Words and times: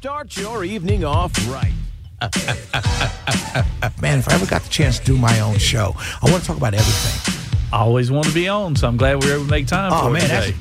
Start 0.00 0.36
your 0.36 0.62
evening 0.64 1.04
off 1.04 1.32
right. 1.50 1.72
Man, 4.00 4.20
if 4.20 4.28
I 4.28 4.34
ever 4.34 4.46
got 4.46 4.62
the 4.62 4.68
chance 4.70 5.00
to 5.00 5.04
do 5.04 5.18
my 5.18 5.40
own 5.40 5.58
show, 5.58 5.92
I 6.22 6.30
want 6.30 6.42
to 6.42 6.46
talk 6.46 6.56
about 6.56 6.72
everything. 6.72 7.34
I 7.72 7.78
always 7.78 8.08
want 8.08 8.28
to 8.28 8.32
be 8.32 8.46
on, 8.46 8.76
so 8.76 8.86
I'm 8.86 8.96
glad 8.96 9.20
we 9.24 9.28
were 9.28 9.34
able 9.34 9.46
to 9.46 9.50
make 9.50 9.66
time 9.66 9.92
Oh, 9.92 10.04
for 10.04 10.10
man, 10.12 10.22
it 10.22 10.28
that's- 10.28 10.54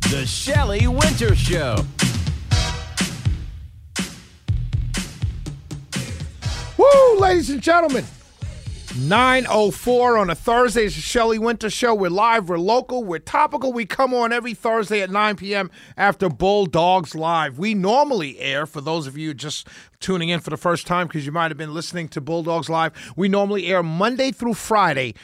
today. 0.00 0.16
The 0.16 0.24
Shelley 0.26 0.86
Wynter 0.86 1.36
Show. 1.36 1.76
Woo, 6.78 7.18
ladies 7.20 7.50
and 7.50 7.60
gentlemen. 7.60 8.06
904 8.96 10.18
on 10.18 10.30
a 10.30 10.36
Thursday. 10.36 10.84
It's 10.84 10.94
the 10.94 11.00
Shelley 11.00 11.36
Wynter 11.36 11.68
Show. 11.68 11.96
We're 11.96 12.10
live, 12.10 12.48
we're 12.48 12.58
local, 12.58 13.02
we're 13.02 13.18
topical. 13.18 13.72
We 13.72 13.86
come 13.86 14.14
on 14.14 14.32
every 14.32 14.54
Thursday 14.54 15.00
at 15.00 15.10
9 15.10 15.34
p.m. 15.34 15.70
after 15.96 16.28
Bulldogs 16.28 17.16
Live. 17.16 17.58
We 17.58 17.74
normally 17.74 18.38
air, 18.38 18.66
for 18.66 18.80
those 18.80 19.08
of 19.08 19.18
you 19.18 19.34
just 19.34 19.66
tuning 19.98 20.28
in 20.28 20.38
for 20.38 20.50
the 20.50 20.56
first 20.56 20.86
time 20.86 21.08
because 21.08 21.26
you 21.26 21.32
might 21.32 21.50
have 21.50 21.58
been 21.58 21.74
listening 21.74 22.06
to 22.10 22.20
Bulldogs 22.20 22.70
Live, 22.70 23.12
we 23.16 23.26
normally 23.26 23.66
air 23.66 23.82
Monday 23.82 24.30
through 24.30 24.54
Friday. 24.54 25.14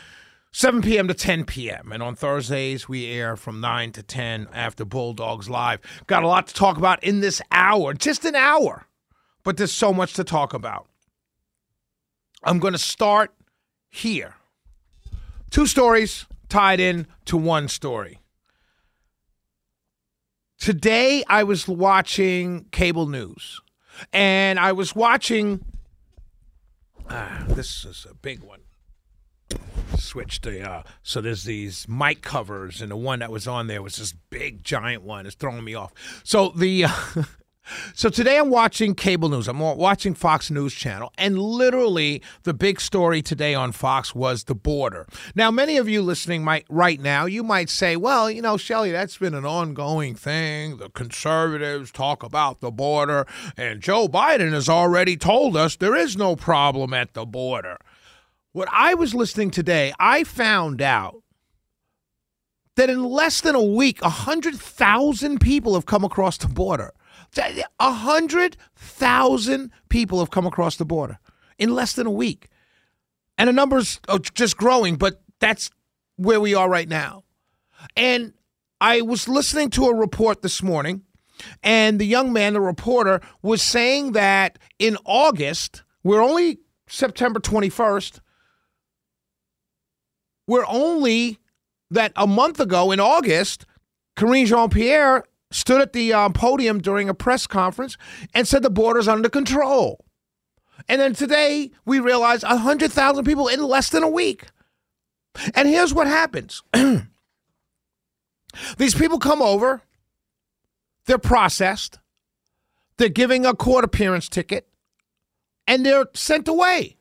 7 0.51 0.83
p.m. 0.83 1.07
to 1.07 1.15
10 1.15 1.45
p.m. 1.45 1.93
And 1.93 2.03
on 2.03 2.17
Thursdays, 2.17 2.89
we 2.89 3.07
air 3.07 3.37
from 3.37 3.61
9 3.61 3.93
to 3.93 4.03
10 4.03 4.49
after 4.53 4.85
Bulldogs 4.85 5.49
Live. 5.49 5.79
Got 6.09 6.25
a 6.25 6.27
lot 6.27 6.49
to 6.49 6.55
talk 6.55 6.77
about 6.77 7.05
in 7.05 7.21
this 7.21 7.41
hour, 7.53 7.95
just 7.95 8.25
an 8.25 8.35
hour, 8.35 8.87
but 9.45 9.59
there's 9.59 9.71
so 9.71 9.93
much 9.93 10.15
to 10.15 10.25
talk 10.25 10.53
about. 10.53 10.89
I'm 12.43 12.59
going 12.59 12.73
to 12.73 12.79
start 12.79 13.33
here. 13.91 14.37
Two 15.51 15.67
stories 15.67 16.27
tied 16.49 16.81
in 16.81 17.07
to 17.27 17.37
one 17.37 17.69
story. 17.69 18.21
Today, 20.59 21.25
I 21.27 21.43
was 21.43 21.67
watching 21.67 22.67
cable 22.71 23.07
news, 23.07 23.61
and 24.13 24.61
I 24.61 24.73
was 24.73 24.95
watching. 24.95 25.65
Ah, 27.09 27.45
this 27.49 27.85
is 27.85 28.07
a 28.09 28.15
big 28.15 28.43
one. 28.43 28.61
Switch 29.97 30.41
the 30.43 30.71
uh, 30.71 30.83
so 31.03 31.21
there's 31.21 31.45
these 31.45 31.89
mic 31.89 32.21
covers, 32.23 32.83
and 32.83 32.91
the 32.91 32.97
one 32.97 33.21
that 33.21 33.33
was 33.33 33.49
on 33.49 33.69
there 33.69 33.83
was 33.83 33.97
this 33.97 34.13
big 34.13 34.63
giant 34.63 35.03
one. 35.03 35.27
It's 35.27 35.35
throwing 35.35 35.65
me 35.65 35.75
off. 35.75 35.93
So 36.25 36.51
the 36.51 36.85
uh, 36.85 36.93
so 37.95 38.09
today 38.09 38.39
I'm 38.39 38.51
watching 38.51 38.95
cable 38.95 39.29
news. 39.29 39.49
I'm 39.49 39.59
watching 39.59 40.15
Fox 40.15 40.51
News 40.51 40.75
Channel, 40.75 41.13
and 41.19 41.39
literally 41.39 42.23
the 42.43 42.55
big 42.55 42.81
story 42.81 43.23
today 43.23 43.55
on 43.55 43.73
Fox 43.73 44.15
was 44.15 44.45
the 44.45 44.55
border. 44.55 45.07
Now, 45.35 45.51
many 45.51 45.77
of 45.77 45.89
you 45.89 46.03
listening 46.03 46.43
might 46.43 46.67
right 46.69 47.01
now, 47.01 47.27
you 47.27 47.43
might 47.43 47.71
say, 47.71 47.97
"Well, 47.97 48.31
you 48.31 48.43
know, 48.43 48.57
Shelley, 48.57 48.91
that's 48.91 49.19
been 49.19 49.35
an 49.35 49.45
ongoing 49.45 50.15
thing. 50.15 50.79
The 50.79 50.91
conservatives 50.91 51.91
talk 51.91 52.23
about 52.23 52.61
the 52.61 52.71
border, 52.71 53.27
and 53.57 53.81
Joe 53.81 54.09
Biden 54.09 54.53
has 54.53 54.69
already 54.69 55.17
told 55.17 55.57
us 55.57 55.77
there 55.77 55.97
is 55.97 56.17
no 56.17 56.37
problem 56.37 56.95
at 56.95 57.15
the 57.15 57.27
border." 57.27 57.79
What 58.53 58.69
I 58.73 58.95
was 58.95 59.15
listening 59.15 59.53
today, 59.53 59.93
I 60.01 60.25
found 60.25 60.83
out 60.83 61.23
that 62.75 62.91
in 62.91 63.05
less 63.05 63.41
than 63.41 63.55
a 63.55 63.63
week, 63.63 64.03
100,000 64.03 65.39
people 65.41 65.75
have 65.75 65.87
come 65.87 66.03
across 66.03 66.37
the 66.39 66.49
border. 66.49 66.93
A 67.37 67.93
hundred 67.93 68.57
thousand 68.75 69.71
people 69.89 70.19
have 70.19 70.31
come 70.31 70.47
across 70.47 70.77
the 70.77 70.85
border 70.85 71.19
in 71.59 71.75
less 71.75 71.93
than 71.93 72.07
a 72.07 72.11
week, 72.11 72.49
and 73.39 73.49
the 73.49 73.53
numbers 73.53 74.01
are 74.09 74.19
just 74.19 74.57
growing. 74.57 74.97
But 74.97 75.23
that's 75.39 75.71
where 76.17 76.41
we 76.41 76.55
are 76.55 76.69
right 76.69 76.89
now. 76.89 77.25
And 77.97 78.35
I 78.81 79.03
was 79.03 79.29
listening 79.29 79.71
to 79.71 79.87
a 79.87 79.95
report 79.95 80.43
this 80.43 80.63
morning, 80.63 81.03
and 81.63 81.99
the 82.01 82.07
young 82.07 82.33
man, 82.33 82.55
the 82.55 82.61
reporter, 82.61 83.21
was 83.43 83.63
saying 83.63 84.13
that 84.13 84.59
in 84.79 84.97
August, 85.05 85.83
we're 86.03 86.23
only 86.23 86.59
September 86.89 87.39
twenty 87.39 87.69
first. 87.69 88.21
We're 90.47 90.67
only 90.67 91.39
that 91.93 92.13
a 92.17 92.27
month 92.27 92.59
ago 92.59 92.91
in 92.91 92.99
August, 92.99 93.67
Karine 94.17 94.47
Jean 94.47 94.69
Pierre 94.69 95.25
stood 95.51 95.81
at 95.81 95.93
the 95.93 96.13
um, 96.13 96.33
podium 96.33 96.81
during 96.81 97.09
a 97.09 97.15
press 97.15 97.47
conference 97.47 97.97
and 98.35 98.47
said 98.47 98.63
the 98.63 98.71
border's 98.71 99.09
under 99.09 99.29
control. 99.29 100.05
And 100.89 101.01
then 101.01 101.15
today 101.15 101.71
we 101.85 102.01
realize 102.01 102.43
100,000 102.43 103.25
people 103.25 103.49
in 103.49 103.63
less 103.63 103.91
than 103.91 104.03
a 104.03 104.09
week. 104.09 104.47
And 105.55 105.69
here's 105.69 105.95
what 105.95 106.07
happens 106.07 106.63
these 108.79 108.95
people 108.95 109.19
come 109.19 109.43
over, 109.43 109.83
they're 111.07 111.19
processed, 111.19 111.99
they're 112.97 113.09
giving 113.09 113.47
a 113.47 113.55
court 113.55 113.85
appearance 113.85 114.29
ticket, 114.29 114.69
and 115.67 115.85
they're 115.85 116.07
sent 116.15 116.49
away. 116.49 116.97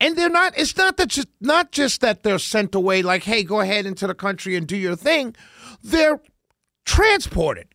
And 0.00 0.16
they're 0.16 0.28
not, 0.28 0.56
it's 0.56 0.76
not 0.76 0.96
that 0.98 1.08
just 1.08 1.26
not 1.40 1.72
just 1.72 2.02
that 2.02 2.22
they're 2.22 2.38
sent 2.38 2.74
away 2.74 3.02
like, 3.02 3.24
hey, 3.24 3.42
go 3.42 3.60
ahead 3.60 3.84
into 3.84 4.06
the 4.06 4.14
country 4.14 4.54
and 4.54 4.64
do 4.64 4.76
your 4.76 4.94
thing. 4.94 5.34
They're 5.82 6.20
transported 6.88 7.68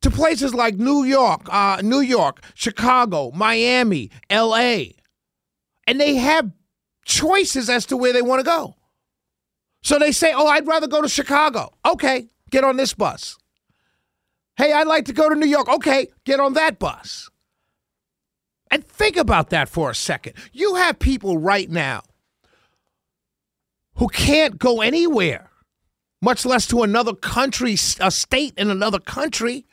to 0.00 0.10
places 0.10 0.54
like 0.54 0.76
New 0.76 1.02
York, 1.02 1.52
uh, 1.52 1.80
New 1.82 2.00
York, 2.00 2.40
Chicago, 2.54 3.32
Miami, 3.34 4.10
L.A., 4.30 4.94
and 5.88 6.00
they 6.00 6.14
have 6.14 6.52
choices 7.04 7.68
as 7.68 7.84
to 7.86 7.96
where 7.96 8.12
they 8.12 8.22
want 8.22 8.38
to 8.38 8.44
go. 8.44 8.76
So 9.82 9.98
they 9.98 10.12
say, 10.12 10.32
"Oh, 10.32 10.46
I'd 10.46 10.66
rather 10.66 10.86
go 10.86 11.02
to 11.02 11.08
Chicago." 11.08 11.72
Okay, 11.84 12.28
get 12.50 12.62
on 12.64 12.76
this 12.76 12.94
bus. 12.94 13.36
Hey, 14.56 14.72
I'd 14.72 14.86
like 14.86 15.06
to 15.06 15.12
go 15.12 15.28
to 15.28 15.34
New 15.34 15.46
York. 15.46 15.68
Okay, 15.68 16.08
get 16.24 16.40
on 16.40 16.54
that 16.54 16.78
bus. 16.78 17.28
And 18.70 18.84
think 18.84 19.16
about 19.16 19.50
that 19.50 19.68
for 19.68 19.90
a 19.90 19.94
second. 19.94 20.34
You 20.52 20.76
have 20.76 20.98
people 20.98 21.38
right 21.38 21.70
now 21.70 22.02
who 23.96 24.08
can't 24.08 24.58
go 24.58 24.80
anywhere 24.80 25.50
much 26.20 26.44
less 26.44 26.66
to 26.68 26.82
another 26.82 27.14
country, 27.14 27.74
a 28.00 28.10
state 28.10 28.54
in 28.56 28.70
another 28.70 28.98
country. 28.98 29.66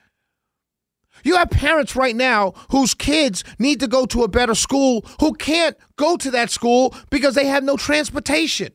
You 1.23 1.37
have 1.37 1.49
parents 1.49 1.95
right 1.95 2.15
now 2.15 2.53
whose 2.71 2.93
kids 2.93 3.43
need 3.59 3.79
to 3.79 3.87
go 3.87 4.05
to 4.07 4.23
a 4.23 4.27
better 4.27 4.55
school 4.55 5.05
who 5.19 5.33
can't 5.33 5.77
go 5.95 6.17
to 6.17 6.31
that 6.31 6.49
school 6.49 6.93
because 7.09 7.35
they 7.35 7.45
have 7.45 7.63
no 7.63 7.77
transportation. 7.77 8.73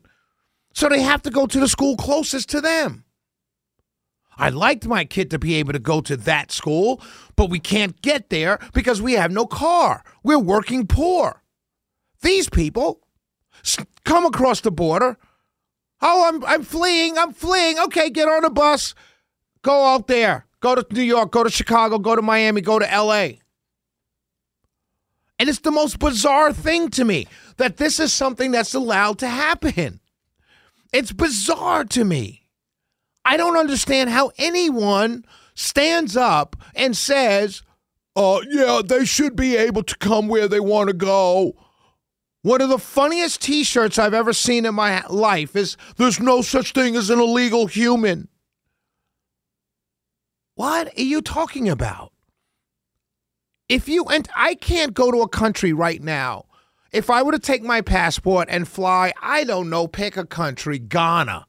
So 0.73 0.89
they 0.89 1.03
have 1.03 1.23
to 1.23 1.31
go 1.31 1.47
to 1.47 1.61
the 1.61 1.69
school 1.69 1.97
closest 1.97 2.49
to 2.51 2.61
them. 2.61 3.05
I'd 4.39 4.55
like 4.55 4.87
my 4.87 5.05
kid 5.05 5.31
to 5.33 5.39
be 5.39 5.57
able 5.57 5.73
to 5.73 5.81
go 5.81 6.01
to 6.03 6.17
that 6.17 6.53
school, 6.53 7.03
but 7.35 7.51
we 7.51 7.59
can't 7.59 8.01
get 8.01 8.31
there 8.31 8.61
because 8.73 9.03
we 9.03 9.15
have 9.15 9.33
no 9.33 9.47
car. 9.47 10.05
We're 10.23 10.39
working 10.39 10.87
poor. 10.87 11.43
These 12.23 12.49
people 12.49 13.01
come 14.05 14.25
across 14.25 14.61
the 14.61 14.71
border 14.71 15.19
Oh, 16.01 16.29
I'm 16.29 16.45
I'm 16.45 16.63
fleeing. 16.63 17.19
I'm 17.19 17.33
fleeing. 17.33 17.79
Okay, 17.79 18.11
get 18.11 18.29
on 18.29 18.45
a 18.45 18.51
bus. 18.51 18.95
Go 19.63 19.85
out 19.85 20.07
there. 20.07 20.47
Go 20.61 20.75
to 20.75 20.85
New 20.93 21.03
York, 21.03 21.31
go 21.31 21.45
to 21.45 21.51
Chicago, 21.51 21.99
go 21.99 22.17
to 22.17 22.23
Miami, 22.23 22.61
go 22.61 22.79
to 22.79 22.85
LA. 22.85 23.39
And 25.39 25.49
it's 25.49 25.61
the 25.61 25.71
most 25.71 26.01
bizarre 26.01 26.53
thing 26.53 26.91
to 26.91 27.05
me 27.05 27.29
that 27.59 27.77
this 27.77 28.01
is 28.01 28.13
something 28.13 28.51
that's 28.51 28.75
allowed 28.75 29.21
to 29.21 29.29
happen. 29.29 30.01
It's 30.93 31.13
bizarre 31.13 31.85
to 31.85 32.05
me. 32.05 32.49
I 33.25 33.37
don't 33.37 33.57
understand 33.57 34.11
how 34.11 34.33
anyone 34.37 35.25
stands 35.55 36.17
up 36.17 36.57
and 36.75 36.97
says, 36.97 37.63
"Oh, 38.17 38.43
yeah, 38.49 38.81
they 38.85 39.05
should 39.05 39.37
be 39.37 39.57
able 39.57 39.85
to 39.85 39.97
come 39.97 40.27
where 40.27 40.49
they 40.49 40.61
want 40.61 40.89
to 40.89 40.95
go." 40.95 41.55
One 42.49 42.63
of 42.63 42.71
the 42.71 42.79
funniest 42.79 43.43
t 43.43 43.63
shirts 43.63 43.99
I've 43.99 44.15
ever 44.15 44.33
seen 44.33 44.65
in 44.65 44.75
my 44.75 45.07
life 45.11 45.55
is 45.55 45.77
There's 45.99 46.19
no 46.19 46.41
such 46.41 46.73
thing 46.73 46.97
as 46.97 47.11
an 47.11 47.21
illegal 47.21 47.67
human. 47.67 48.29
What 50.55 50.89
are 50.97 51.03
you 51.03 51.21
talking 51.21 51.69
about? 51.69 52.11
If 53.69 53.87
you, 53.87 54.07
and 54.07 54.27
I 54.35 54.55
can't 54.55 54.95
go 54.95 55.11
to 55.11 55.21
a 55.21 55.29
country 55.29 55.75
right 55.75 56.03
now. 56.03 56.47
If 56.91 57.11
I 57.11 57.23
were 57.23 57.33
to 57.33 57.39
take 57.39 57.63
my 57.63 57.83
passport 57.83 58.49
and 58.51 58.67
fly, 58.67 59.13
I 59.21 59.45
don't 59.45 59.69
know, 59.69 59.87
pick 59.87 60.17
a 60.17 60.25
country, 60.25 60.79
Ghana. 60.79 61.45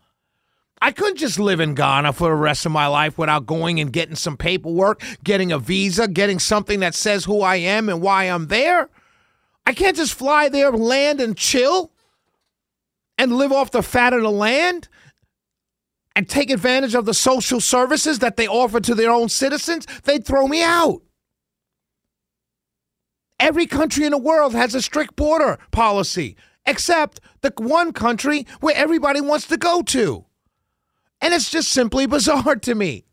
I 0.82 0.92
couldn't 0.92 1.16
just 1.16 1.40
live 1.40 1.62
in 1.62 1.76
Ghana 1.76 2.12
for 2.12 2.28
the 2.28 2.36
rest 2.36 2.66
of 2.66 2.74
my 2.74 2.88
life 2.88 3.18
without 3.18 3.46
going 3.46 3.80
and 3.80 3.94
getting 3.94 4.16
some 4.16 4.36
paperwork, 4.36 5.02
getting 5.24 5.54
a 5.54 5.60
visa, 5.60 6.10
getting 6.10 6.40
something 6.40 6.82
that 6.82 6.94
says 6.94 7.24
who 7.24 7.40
I 7.40 7.56
am 7.56 7.88
and 7.88 8.02
why 8.02 8.26
I'm 8.26 8.48
there. 8.48 8.90
I 9.70 9.74
can't 9.74 9.96
just 9.96 10.16
fly 10.16 10.50
there, 10.50 10.72
land, 10.72 11.22
and 11.22 11.38
chill 11.38 11.92
and 13.20 13.38
live 13.38 13.52
off 13.52 13.70
the 13.70 13.84
fat 13.84 14.14
of 14.14 14.24
the 14.24 14.32
land 14.32 14.90
and 16.16 16.28
take 16.28 16.50
advantage 16.50 16.96
of 16.96 17.06
the 17.06 17.14
social 17.14 17.62
services 17.62 18.18
that 18.18 18.36
they 18.36 18.48
offer 18.48 18.80
to 18.80 18.96
their 18.96 19.12
own 19.12 19.30
citizens. 19.30 19.86
They'd 20.06 20.26
throw 20.26 20.48
me 20.48 20.64
out. 20.64 21.04
Every 23.40 23.68
country 23.68 24.06
in 24.06 24.12
the 24.12 24.18
world 24.18 24.56
has 24.56 24.74
a 24.74 24.82
strict 24.82 25.16
border 25.16 25.60
policy, 25.70 26.36
except 26.66 27.20
the 27.42 27.54
one 27.58 27.94
country 27.94 28.48
where 28.62 28.76
everybody 28.76 29.22
wants 29.22 29.46
to 29.50 29.58
go 29.58 29.84
to. 29.84 30.26
And 31.22 31.32
it's 31.32 31.52
just 31.52 31.72
simply 31.72 32.06
bizarre 32.08 32.56
to 32.56 32.74
me. 32.74 33.06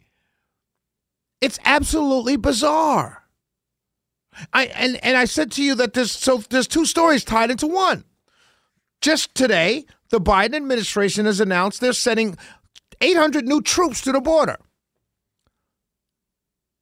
It's 1.42 1.58
absolutely 1.66 2.38
bizarre. 2.38 3.25
I 4.52 4.66
and, 4.66 5.02
and 5.04 5.16
I 5.16 5.24
said 5.24 5.50
to 5.52 5.62
you 5.62 5.74
that 5.76 5.94
there's 5.94 6.12
so 6.12 6.38
there's 6.50 6.66
two 6.66 6.84
stories 6.84 7.24
tied 7.24 7.50
into 7.50 7.66
one. 7.66 8.04
Just 9.00 9.34
today, 9.34 9.84
the 10.10 10.20
Biden 10.20 10.54
administration 10.54 11.26
has 11.26 11.40
announced 11.40 11.80
they're 11.80 11.92
sending 11.92 12.36
800 13.00 13.46
new 13.46 13.60
troops 13.60 14.00
to 14.02 14.12
the 14.12 14.20
border. 14.20 14.56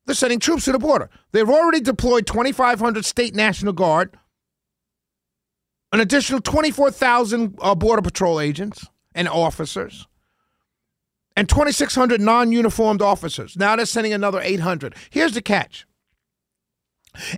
They're 0.06 0.14
sending 0.14 0.38
troops 0.38 0.66
to 0.66 0.72
the 0.72 0.78
border. 0.78 1.08
They've 1.32 1.48
already 1.48 1.80
deployed 1.80 2.26
2,500 2.26 3.04
state 3.04 3.34
National 3.34 3.72
Guard, 3.72 4.16
an 5.92 6.00
additional 6.00 6.40
24,000 6.40 7.58
uh, 7.60 7.74
Border 7.74 8.02
Patrol 8.02 8.38
agents 8.38 8.86
and 9.14 9.28
officers, 9.28 10.06
and 11.36 11.48
2,600 11.48 12.20
non 12.20 12.52
uniformed 12.52 13.00
officers. 13.00 13.56
Now 13.56 13.76
they're 13.76 13.86
sending 13.86 14.12
another 14.12 14.40
800. 14.42 14.94
Here's 15.10 15.32
the 15.32 15.42
catch 15.42 15.86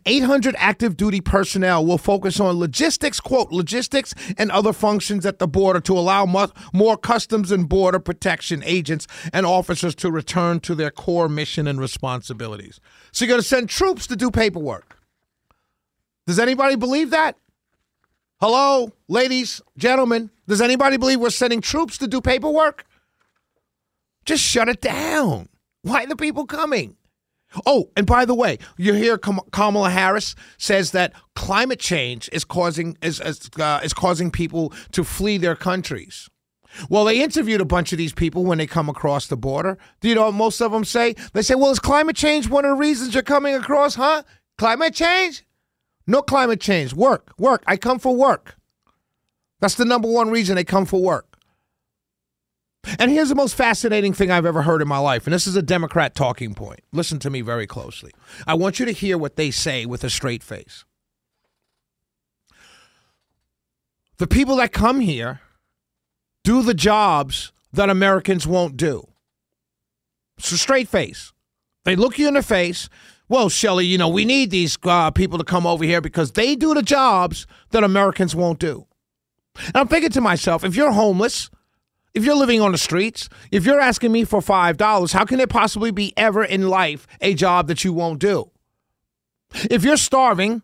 800 0.06 0.54
active 0.58 0.96
duty 0.96 1.20
personnel 1.20 1.84
will 1.84 1.98
focus 1.98 2.40
on 2.40 2.58
logistics, 2.58 3.20
quote, 3.20 3.52
logistics 3.52 4.14
and 4.38 4.50
other 4.50 4.72
functions 4.72 5.26
at 5.26 5.38
the 5.38 5.46
border 5.46 5.80
to 5.80 5.98
allow 5.98 6.24
more 6.72 6.96
customs 6.96 7.50
and 7.52 7.68
border 7.68 7.98
protection 7.98 8.62
agents 8.64 9.06
and 9.32 9.44
officers 9.44 9.94
to 9.96 10.10
return 10.10 10.60
to 10.60 10.74
their 10.74 10.90
core 10.90 11.28
mission 11.28 11.66
and 11.66 11.78
responsibilities. 11.80 12.80
So 13.12 13.24
you're 13.24 13.32
going 13.32 13.42
to 13.42 13.46
send 13.46 13.68
troops 13.68 14.06
to 14.06 14.16
do 14.16 14.30
paperwork. 14.30 14.98
Does 16.26 16.38
anybody 16.38 16.76
believe 16.76 17.10
that? 17.10 17.36
Hello, 18.40 18.92
ladies, 19.08 19.62
gentlemen. 19.78 20.30
Does 20.46 20.60
anybody 20.60 20.96
believe 20.96 21.20
we're 21.20 21.30
sending 21.30 21.60
troops 21.60 21.98
to 21.98 22.06
do 22.06 22.20
paperwork? 22.20 22.84
Just 24.24 24.42
shut 24.42 24.68
it 24.68 24.80
down. 24.80 25.48
Why 25.82 26.04
are 26.04 26.06
the 26.06 26.16
people 26.16 26.46
coming? 26.46 26.96
Oh, 27.64 27.90
and 27.96 28.06
by 28.06 28.24
the 28.24 28.34
way, 28.34 28.58
you 28.76 28.92
hear 28.92 29.18
Kamala 29.18 29.90
Harris 29.90 30.34
says 30.58 30.90
that 30.90 31.12
climate 31.34 31.78
change 31.78 32.28
is 32.32 32.44
causing 32.44 32.96
is 33.02 33.20
is, 33.20 33.50
uh, 33.58 33.80
is 33.82 33.94
causing 33.94 34.30
people 34.30 34.72
to 34.92 35.04
flee 35.04 35.38
their 35.38 35.56
countries. 35.56 36.28
Well, 36.90 37.04
they 37.04 37.22
interviewed 37.22 37.60
a 37.60 37.66
bunch 37.66 37.92
of 37.92 37.98
these 37.98 38.12
people 38.12 38.44
when 38.44 38.58
they 38.58 38.66
come 38.66 38.88
across 38.88 39.28
the 39.28 39.36
border. 39.36 39.78
Do 40.00 40.08
you 40.08 40.14
know 40.14 40.26
what 40.26 40.34
most 40.34 40.60
of 40.60 40.72
them 40.72 40.84
say? 40.84 41.14
They 41.32 41.42
say, 41.42 41.54
"Well, 41.54 41.70
is 41.70 41.78
climate 41.78 42.16
change 42.16 42.48
one 42.48 42.64
of 42.64 42.70
the 42.72 42.80
reasons 42.80 43.14
you're 43.14 43.22
coming 43.22 43.54
across, 43.54 43.94
huh? 43.94 44.24
Climate 44.58 44.94
change? 44.94 45.44
No 46.06 46.22
climate 46.22 46.60
change. 46.60 46.92
Work, 46.92 47.32
work. 47.38 47.62
I 47.66 47.76
come 47.76 47.98
for 47.98 48.14
work. 48.14 48.56
That's 49.60 49.74
the 49.74 49.84
number 49.86 50.08
one 50.08 50.30
reason 50.30 50.56
they 50.56 50.64
come 50.64 50.84
for 50.84 51.00
work." 51.00 51.25
And 52.98 53.10
here's 53.10 53.28
the 53.28 53.34
most 53.34 53.54
fascinating 53.54 54.12
thing 54.12 54.30
I've 54.30 54.46
ever 54.46 54.62
heard 54.62 54.80
in 54.80 54.88
my 54.88 54.98
life, 54.98 55.26
and 55.26 55.34
this 55.34 55.46
is 55.46 55.56
a 55.56 55.62
Democrat 55.62 56.14
talking 56.14 56.54
point. 56.54 56.80
Listen 56.92 57.18
to 57.20 57.30
me 57.30 57.40
very 57.40 57.66
closely. 57.66 58.12
I 58.46 58.54
want 58.54 58.78
you 58.78 58.86
to 58.86 58.92
hear 58.92 59.18
what 59.18 59.36
they 59.36 59.50
say 59.50 59.86
with 59.86 60.04
a 60.04 60.10
straight 60.10 60.42
face. 60.42 60.84
The 64.18 64.26
people 64.26 64.56
that 64.56 64.72
come 64.72 65.00
here 65.00 65.40
do 66.44 66.62
the 66.62 66.74
jobs 66.74 67.52
that 67.72 67.90
Americans 67.90 68.46
won't 68.46 68.76
do. 68.76 69.08
A 70.38 70.42
straight 70.42 70.88
face. 70.88 71.32
They 71.84 71.96
look 71.96 72.18
you 72.18 72.28
in 72.28 72.34
the 72.34 72.42
face. 72.42 72.88
Well, 73.28 73.48
Shelley, 73.48 73.86
you 73.86 73.98
know, 73.98 74.08
we 74.08 74.24
need 74.24 74.50
these 74.50 74.78
uh, 74.84 75.10
people 75.10 75.38
to 75.38 75.44
come 75.44 75.66
over 75.66 75.84
here 75.84 76.00
because 76.00 76.32
they 76.32 76.54
do 76.54 76.72
the 76.72 76.82
jobs 76.82 77.46
that 77.70 77.84
Americans 77.84 78.34
won't 78.34 78.58
do. 78.58 78.86
And 79.58 79.76
I'm 79.76 79.88
thinking 79.88 80.10
to 80.10 80.20
myself, 80.20 80.64
if 80.64 80.76
you're 80.76 80.92
homeless, 80.92 81.50
if 82.16 82.24
you're 82.24 82.34
living 82.34 82.62
on 82.62 82.72
the 82.72 82.78
streets, 82.78 83.28
if 83.52 83.66
you're 83.66 83.78
asking 83.78 84.10
me 84.10 84.24
for 84.24 84.40
$5, 84.40 85.12
how 85.12 85.24
can 85.26 85.36
there 85.36 85.46
possibly 85.46 85.90
be 85.90 86.14
ever 86.16 86.42
in 86.42 86.66
life 86.66 87.06
a 87.20 87.34
job 87.34 87.68
that 87.68 87.84
you 87.84 87.92
won't 87.92 88.20
do? 88.20 88.50
If 89.70 89.84
you're 89.84 89.98
starving, 89.98 90.62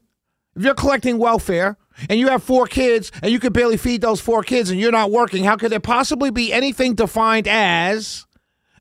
if 0.56 0.64
you're 0.64 0.74
collecting 0.74 1.18
welfare, 1.18 1.76
and 2.08 2.18
you 2.18 2.28
have 2.28 2.42
four 2.42 2.66
kids 2.66 3.12
and 3.22 3.30
you 3.30 3.38
can 3.38 3.52
barely 3.52 3.76
feed 3.76 4.00
those 4.00 4.18
four 4.18 4.42
kids 4.42 4.70
and 4.70 4.80
you're 4.80 4.90
not 4.90 5.10
working, 5.10 5.44
how 5.44 5.56
could 5.56 5.70
there 5.70 5.78
possibly 5.78 6.30
be 6.30 6.54
anything 6.54 6.94
defined 6.94 7.46
as 7.46 8.26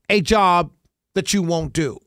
a 0.10 0.22
job 0.22 0.72
that 1.14 1.34
you 1.34 1.44
won't 1.44 1.74
do? 1.74 2.00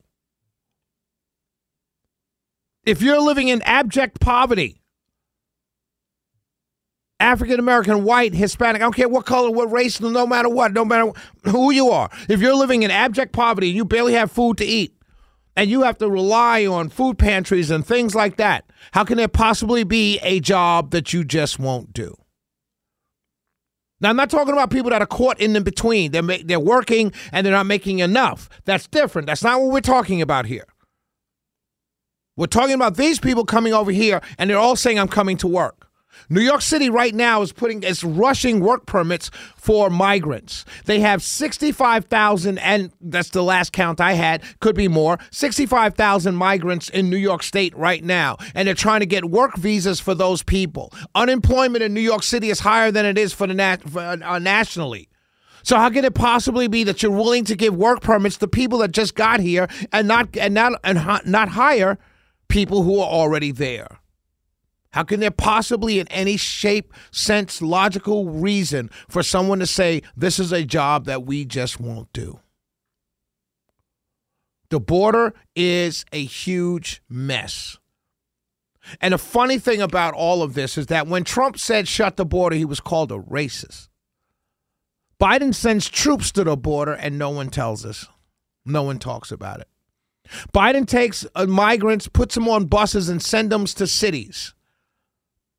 If 2.85 3.03
you're 3.03 3.21
living 3.21 3.49
in 3.49 3.61
abject 3.63 4.19
poverty, 4.19 4.81
African 7.25 7.59
American, 7.59 8.05
white, 8.05 8.35
Hispanic, 8.35 8.83
I 8.83 8.85
don't 8.85 8.95
care 8.95 9.09
what 9.09 9.25
color, 9.25 9.51
what 9.51 9.73
race, 9.73 9.99
no 9.99 10.27
matter 10.27 10.49
what, 10.49 10.75
no 10.75 10.85
matter 10.85 11.11
who 11.45 11.71
you 11.71 11.89
are. 11.89 12.11
If 12.29 12.41
you're 12.41 12.55
living 12.55 12.83
in 12.83 12.91
abject 12.91 13.33
poverty 13.33 13.69
and 13.69 13.77
you 13.77 13.87
barely 13.87 14.13
have 14.13 14.31
food 14.31 14.59
to 14.59 14.65
eat, 14.65 14.95
and 15.57 15.71
you 15.71 15.83
have 15.83 15.97
to 15.99 16.11
rely 16.11 16.67
on 16.67 16.91
food 16.91 17.19
pantries 17.19 17.71
and 17.71 17.87
things 17.87 18.15
like 18.15 18.37
that, 18.37 18.65
how 18.93 19.05
can 19.05 19.17
there 19.17 19.29
possibly 19.29 19.85
be 19.85 20.19
a 20.23 20.39
job 20.41 20.91
that 20.91 21.13
you 21.13 21.25
just 21.25 21.59
won't 21.59 21.95
do? 21.95 22.15
Now, 24.01 24.11
I'm 24.11 24.17
not 24.17 24.29
talking 24.29 24.53
about 24.53 24.71
people 24.71 24.91
that 24.91 25.01
are 25.01 25.07
caught 25.07 25.41
in 25.41 25.55
the 25.55 25.63
between. 25.63 26.11
They're, 26.11 26.23
ma- 26.23 26.39
they're 26.45 26.61
working 26.61 27.13
and 27.33 27.47
they're 27.47 27.55
not 27.55 27.67
making 27.67 28.01
enough. 28.01 28.51
That's 28.65 28.87
different. 28.89 29.27
That's 29.27 29.43
not 29.43 29.61
what 29.61 29.71
we're 29.71 29.81
talking 29.81 30.21
about 30.21 30.45
here. 30.45 30.67
We're 32.37 32.47
talking 32.47 32.75
about 32.75 32.97
these 32.97 33.19
people 33.19 33.47
coming 33.47 33.73
over 33.73 33.93
here 33.93 34.21
and 34.37 34.51
they're 34.51 34.59
all 34.59 34.77
saying, 34.77 34.99
I'm 34.99 35.09
coming 35.09 35.39
to 35.39 35.47
work. 35.47 35.89
New 36.29 36.41
York 36.41 36.63
City 36.63 36.89
right 36.89 37.15
now 37.15 37.43
is 37.43 37.53
putting 37.53 37.83
is 37.83 38.03
rushing 38.05 38.61
work 38.61 38.87
permits 38.87 39.31
for 39.57 39.91
migrants. 39.91 40.65
They 40.87 41.01
have 41.01 41.23
65,000 41.23 42.59
and 42.59 42.93
that's 43.01 43.31
the 43.31 43.43
last 43.43 43.73
count 43.73 44.01
I 44.01 44.13
had, 44.13 44.43
could 44.61 44.75
be 44.75 44.89
more. 44.89 45.19
65,000 45.31 46.35
migrants 46.35 46.89
in 46.89 47.11
New 47.11 47.17
York 47.17 47.43
state 47.43 47.77
right 47.77 48.03
now 48.03 48.37
and 48.55 48.67
they're 48.67 48.75
trying 48.75 49.01
to 49.01 49.07
get 49.07 49.27
work 49.27 49.57
visas 49.57 50.01
for 50.01 50.15
those 50.15 50.43
people. 50.43 50.93
Unemployment 51.15 51.83
in 51.83 51.95
New 51.95 52.01
York 52.01 52.23
City 52.23 52.51
is 52.51 52.61
higher 52.61 52.91
than 52.91 53.05
it 53.05 53.19
is 53.19 53.33
for 53.33 53.47
the 53.47 53.55
nat- 53.55 53.83
for, 53.89 54.01
uh, 54.01 54.39
nationally. 54.39 55.09
So 55.63 55.77
how 55.77 55.89
can 55.89 56.05
it 56.05 56.15
possibly 56.15 56.69
be 56.69 56.85
that 56.85 57.03
you're 57.03 57.11
willing 57.11 57.45
to 57.47 57.57
give 57.57 57.75
work 57.75 58.03
permits 58.03 58.37
to 58.39 58.49
people 58.49 58.79
that 58.81 58.93
just 58.93 59.15
got 59.15 59.41
here 59.41 59.67
and 59.93 60.07
not 60.07 60.37
and 60.37 60.53
not 60.53 60.79
and 60.85 60.99
not 61.25 61.49
hire 61.49 61.99
people 62.49 62.83
who 62.83 63.01
are 63.01 63.09
already 63.09 63.51
there? 63.51 63.99
How 64.95 65.03
can 65.03 65.19
there 65.19 65.33
possibly, 65.33 65.99
in 65.99 66.07
any 66.07 66.37
shape, 66.37 66.95
sense, 67.11 67.61
logical 67.61 68.29
reason 68.31 68.91
for 69.09 69.25
someone 69.25 69.59
to 69.59 69.67
say 69.67 70.03
this 70.17 70.39
is 70.39 70.53
a 70.53 70.65
job 70.65 71.07
that 71.07 71.27
we 71.27 71.45
just 71.45 71.81
won't 71.81 72.13
do? 72.13 72.39
The 74.71 74.79
border 74.79 75.35
is 75.57 76.05
a 76.13 76.25
huge 76.25 77.03
mess. 77.09 77.77
And 79.01 79.13
the 79.13 79.19
funny 79.19 79.59
thing 79.59 79.83
about 79.83 80.15
all 80.15 80.45
of 80.45 80.55
this 80.55 80.79
is 80.79 80.87
that 80.87 81.09
when 81.09 81.25
Trump 81.25 81.59
said 81.59 81.89
shut 81.89 82.17
the 82.17 82.25
border, 82.25 82.55
he 82.55 82.65
was 82.65 82.79
called 82.79 83.11
a 83.11 83.19
racist. 83.19 83.89
Biden 85.21 85.53
sends 85.53 85.89
troops 85.89 86.31
to 86.31 86.45
the 86.45 86.57
border 86.57 86.93
and 86.93 87.19
no 87.19 87.31
one 87.31 87.51
tells 87.51 87.85
us. 87.85 88.07
No 88.65 88.85
one 88.85 89.01
talks 89.01 89.33
about 89.33 89.59
it. 89.59 89.67
Biden 90.55 90.87
takes 90.87 91.27
uh, 91.35 91.47
migrants, 91.47 92.07
puts 92.07 92.37
them 92.37 92.49
on 92.49 92.67
buses, 92.67 93.09
and 93.09 93.21
sends 93.21 93.51
them 93.51 93.65
to 93.65 93.89
cities 93.89 94.55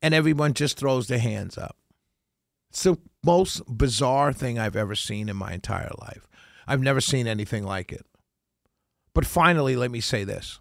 and 0.02 0.14
everyone 0.14 0.54
just 0.54 0.78
throws 0.78 1.08
their 1.08 1.18
hands 1.18 1.56
up. 1.58 1.76
It's 2.70 2.82
the 2.82 2.98
most 3.24 3.62
bizarre 3.66 4.32
thing 4.32 4.58
I've 4.58 4.76
ever 4.76 4.94
seen 4.94 5.28
in 5.28 5.36
my 5.36 5.52
entire 5.52 5.92
life. 5.98 6.26
I've 6.66 6.82
never 6.82 7.00
seen 7.00 7.26
anything 7.26 7.64
like 7.64 7.92
it. 7.92 8.04
But 9.14 9.24
finally, 9.24 9.76
let 9.76 9.90
me 9.90 10.00
say 10.00 10.24
this. 10.24 10.60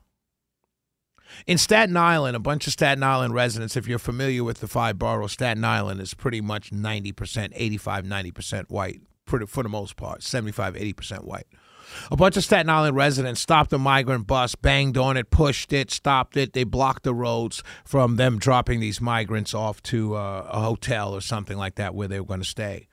In 1.48 1.58
Staten 1.58 1.98
Island, 1.98 2.36
a 2.36 2.40
bunch 2.40 2.68
of 2.68 2.74
Staten 2.74 3.04
Island 3.04 3.34
residents, 3.34 3.76
if 3.76 3.88
you're 3.88 4.00
familiar 4.00 4.44
with 4.44 4.60
the 4.60 4.68
five 4.68 4.98
boroughs, 4.98 5.34
Staten 5.34 5.66
Island 5.66 6.00
is 6.00 6.14
pretty 6.14 6.40
much 6.40 6.72
90%, 6.72 7.52
85, 7.54 8.06
90% 8.06 8.70
white, 8.70 9.02
for 9.26 9.40
the 9.40 9.70
most 9.70 9.96
part, 9.96 10.24
75, 10.24 10.76
80% 10.76 11.26
white. 11.26 11.48
A 12.12 12.16
bunch 12.16 12.38
of 12.38 12.44
Staten 12.44 12.70
Island 12.70 12.96
residents 12.96 13.42
stopped 13.42 13.74
a 13.74 13.78
migrant 13.78 14.28
bus, 14.28 14.56
banged 14.56 14.98
on 14.98 15.18
it, 15.18 15.30
pushed 15.30 15.74
it, 15.74 15.92
stopped 15.92 16.38
it. 16.38 16.54
They 16.54 16.64
blocked 16.64 17.04
the 17.04 17.14
roads 17.14 17.64
from 17.84 18.16
them 18.18 18.40
dropping 18.40 18.80
these 18.80 19.02
migrants 19.02 19.54
off 19.54 19.82
to 19.84 20.16
uh, 20.16 20.48
a 20.52 20.62
hotel 20.62 21.14
or 21.14 21.22
something 21.22 21.58
like 21.58 21.76
that 21.76 21.96
where 21.96 22.08
they 22.08 22.20
were 22.20 22.26
going 22.26 22.42
to 22.42 22.46
stay. 22.46 22.88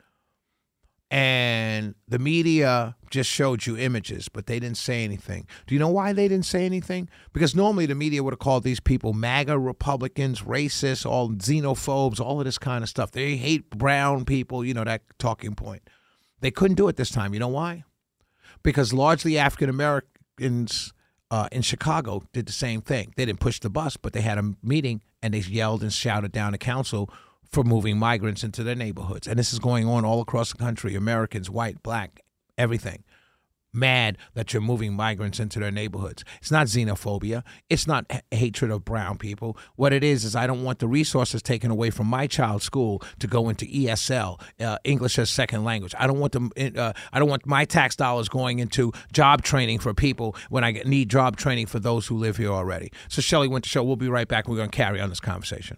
and 1.10 1.94
the 2.08 2.18
media 2.18 2.96
just 3.10 3.28
showed 3.28 3.66
you 3.66 3.76
images, 3.76 4.30
but 4.30 4.46
they 4.46 4.58
didn't 4.58 4.78
say 4.78 5.04
anything. 5.04 5.46
Do 5.66 5.74
you 5.74 5.78
know 5.78 5.88
why 5.88 6.14
they 6.14 6.26
didn't 6.26 6.46
say 6.46 6.64
anything? 6.64 7.10
Because 7.34 7.54
normally 7.54 7.84
the 7.84 7.94
media 7.94 8.22
would 8.22 8.32
have 8.32 8.38
called 8.38 8.64
these 8.64 8.80
people 8.80 9.12
MAGA 9.12 9.58
Republicans, 9.58 10.40
racists, 10.40 11.04
all 11.04 11.28
xenophobes, 11.30 12.18
all 12.18 12.38
of 12.38 12.46
this 12.46 12.56
kind 12.56 12.82
of 12.82 12.88
stuff. 12.88 13.10
They 13.10 13.36
hate 13.36 13.68
brown 13.68 14.24
people, 14.24 14.64
you 14.64 14.72
know, 14.72 14.84
that 14.84 15.02
talking 15.18 15.54
point. 15.54 15.82
They 16.40 16.50
couldn't 16.50 16.76
do 16.76 16.88
it 16.88 16.96
this 16.96 17.10
time. 17.10 17.34
You 17.34 17.40
know 17.40 17.48
why? 17.48 17.84
Because 18.62 18.92
largely 18.92 19.38
African 19.38 19.68
Americans 19.68 20.92
uh, 21.30 21.48
in 21.50 21.62
Chicago 21.62 22.22
did 22.32 22.46
the 22.46 22.52
same 22.52 22.80
thing. 22.80 23.12
They 23.16 23.24
didn't 23.24 23.40
push 23.40 23.58
the 23.58 23.70
bus, 23.70 23.96
but 23.96 24.12
they 24.12 24.20
had 24.20 24.38
a 24.38 24.54
meeting 24.62 25.02
and 25.22 25.34
they 25.34 25.38
yelled 25.38 25.82
and 25.82 25.92
shouted 25.92 26.32
down 26.32 26.52
the 26.52 26.58
council 26.58 27.10
for 27.50 27.64
moving 27.64 27.98
migrants 27.98 28.42
into 28.44 28.62
their 28.62 28.74
neighborhoods. 28.74 29.26
And 29.26 29.38
this 29.38 29.52
is 29.52 29.58
going 29.58 29.86
on 29.86 30.04
all 30.04 30.20
across 30.20 30.52
the 30.52 30.58
country 30.58 30.94
Americans, 30.94 31.50
white, 31.50 31.82
black, 31.82 32.20
everything. 32.58 33.04
Mad 33.74 34.18
that 34.34 34.52
you're 34.52 34.62
moving 34.62 34.92
migrants 34.94 35.40
into 35.40 35.58
their 35.58 35.70
neighborhoods. 35.70 36.24
It's 36.40 36.50
not 36.50 36.66
xenophobia. 36.66 37.42
It's 37.70 37.86
not 37.86 38.10
hatred 38.30 38.70
of 38.70 38.84
brown 38.84 39.18
people. 39.18 39.56
What 39.76 39.92
it 39.92 40.04
is 40.04 40.24
is 40.24 40.36
I 40.36 40.46
don't 40.46 40.62
want 40.62 40.78
the 40.78 40.88
resources 40.88 41.42
taken 41.42 41.70
away 41.70 41.90
from 41.90 42.06
my 42.06 42.26
child's 42.26 42.64
school 42.64 43.02
to 43.20 43.26
go 43.26 43.48
into 43.48 43.64
ESL, 43.66 44.40
uh, 44.60 44.78
English 44.84 45.18
as 45.18 45.30
second 45.30 45.64
language. 45.64 45.94
I 45.98 46.06
don't 46.06 46.18
want 46.18 46.32
them. 46.32 46.50
Uh, 46.58 46.92
I 47.12 47.18
don't 47.18 47.28
want 47.28 47.46
my 47.46 47.64
tax 47.64 47.96
dollars 47.96 48.28
going 48.28 48.58
into 48.58 48.92
job 49.12 49.42
training 49.42 49.78
for 49.78 49.94
people 49.94 50.36
when 50.50 50.64
I 50.64 50.72
need 50.84 51.08
job 51.08 51.36
training 51.36 51.66
for 51.66 51.78
those 51.78 52.06
who 52.06 52.16
live 52.16 52.36
here 52.36 52.50
already. 52.50 52.92
So 53.08 53.22
Shelley 53.22 53.48
to 53.48 53.68
Show. 53.68 53.82
We'll 53.82 53.96
be 53.96 54.08
right 54.08 54.28
back. 54.28 54.48
We're 54.48 54.56
going 54.56 54.70
to 54.70 54.76
carry 54.76 55.00
on 55.00 55.08
this 55.08 55.20
conversation. 55.20 55.76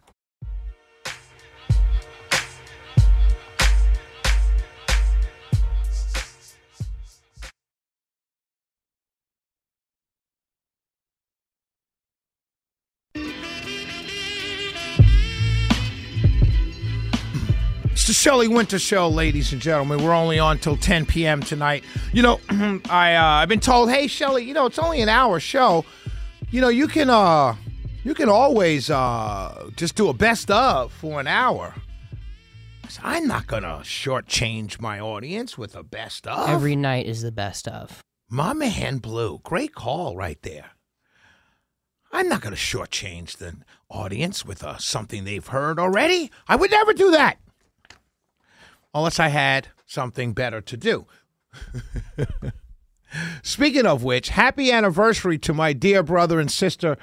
It's 18.24 18.30
the 18.30 18.30
Shelley 18.30 18.48
Wynter 18.48 18.78
Show, 18.78 19.08
ladies 19.10 19.52
and 19.52 19.60
gentlemen. 19.60 20.02
We're 20.02 20.14
only 20.14 20.38
on 20.38 20.56
till 20.56 20.78
10 20.78 21.04
p.m. 21.04 21.42
tonight. 21.42 21.84
You 22.14 22.22
know, 22.22 22.40
I 22.88 23.16
uh, 23.16 23.22
I've 23.22 23.50
been 23.50 23.60
told, 23.60 23.90
hey 23.90 24.06
Shelly, 24.06 24.44
you 24.44 24.54
know 24.54 24.64
it's 24.64 24.78
only 24.78 25.02
an 25.02 25.10
hour 25.10 25.38
show. 25.40 25.84
You 26.50 26.62
know 26.62 26.70
you 26.70 26.88
can 26.88 27.10
uh 27.10 27.54
you 28.02 28.14
can 28.14 28.30
always 28.30 28.88
uh 28.88 29.68
just 29.76 29.94
do 29.94 30.08
a 30.08 30.14
best 30.14 30.50
of 30.50 30.90
for 30.90 31.20
an 31.20 31.26
hour. 31.26 31.74
So 32.88 33.02
I'm 33.04 33.26
not 33.26 33.46
gonna 33.46 33.80
shortchange 33.82 34.80
my 34.80 34.98
audience 35.00 35.58
with 35.58 35.76
a 35.76 35.82
best 35.82 36.26
of. 36.26 36.48
Every 36.48 36.76
night 36.76 37.04
is 37.04 37.20
the 37.20 37.30
best 37.30 37.68
of. 37.68 38.02
My 38.30 38.54
man 38.54 39.00
Blue, 39.00 39.40
great 39.44 39.74
call 39.74 40.16
right 40.16 40.40
there. 40.40 40.70
I'm 42.10 42.30
not 42.30 42.40
gonna 42.40 42.56
shortchange 42.56 43.36
the 43.36 43.56
audience 43.90 44.46
with 44.46 44.64
uh, 44.64 44.78
something 44.78 45.24
they've 45.24 45.46
heard 45.46 45.78
already. 45.78 46.30
I 46.48 46.56
would 46.56 46.70
never 46.70 46.94
do 46.94 47.10
that 47.10 47.36
unless 48.94 49.18
I 49.18 49.28
had 49.28 49.68
something 49.86 50.32
better 50.32 50.60
to 50.60 50.76
do. 50.76 51.06
Speaking 53.42 53.86
of 53.86 54.02
which, 54.02 54.30
happy 54.30 54.72
anniversary 54.72 55.38
to 55.38 55.54
my 55.54 55.72
dear 55.72 56.02
brother 56.02 56.40
and 56.40 56.50
sister, 56.50 56.96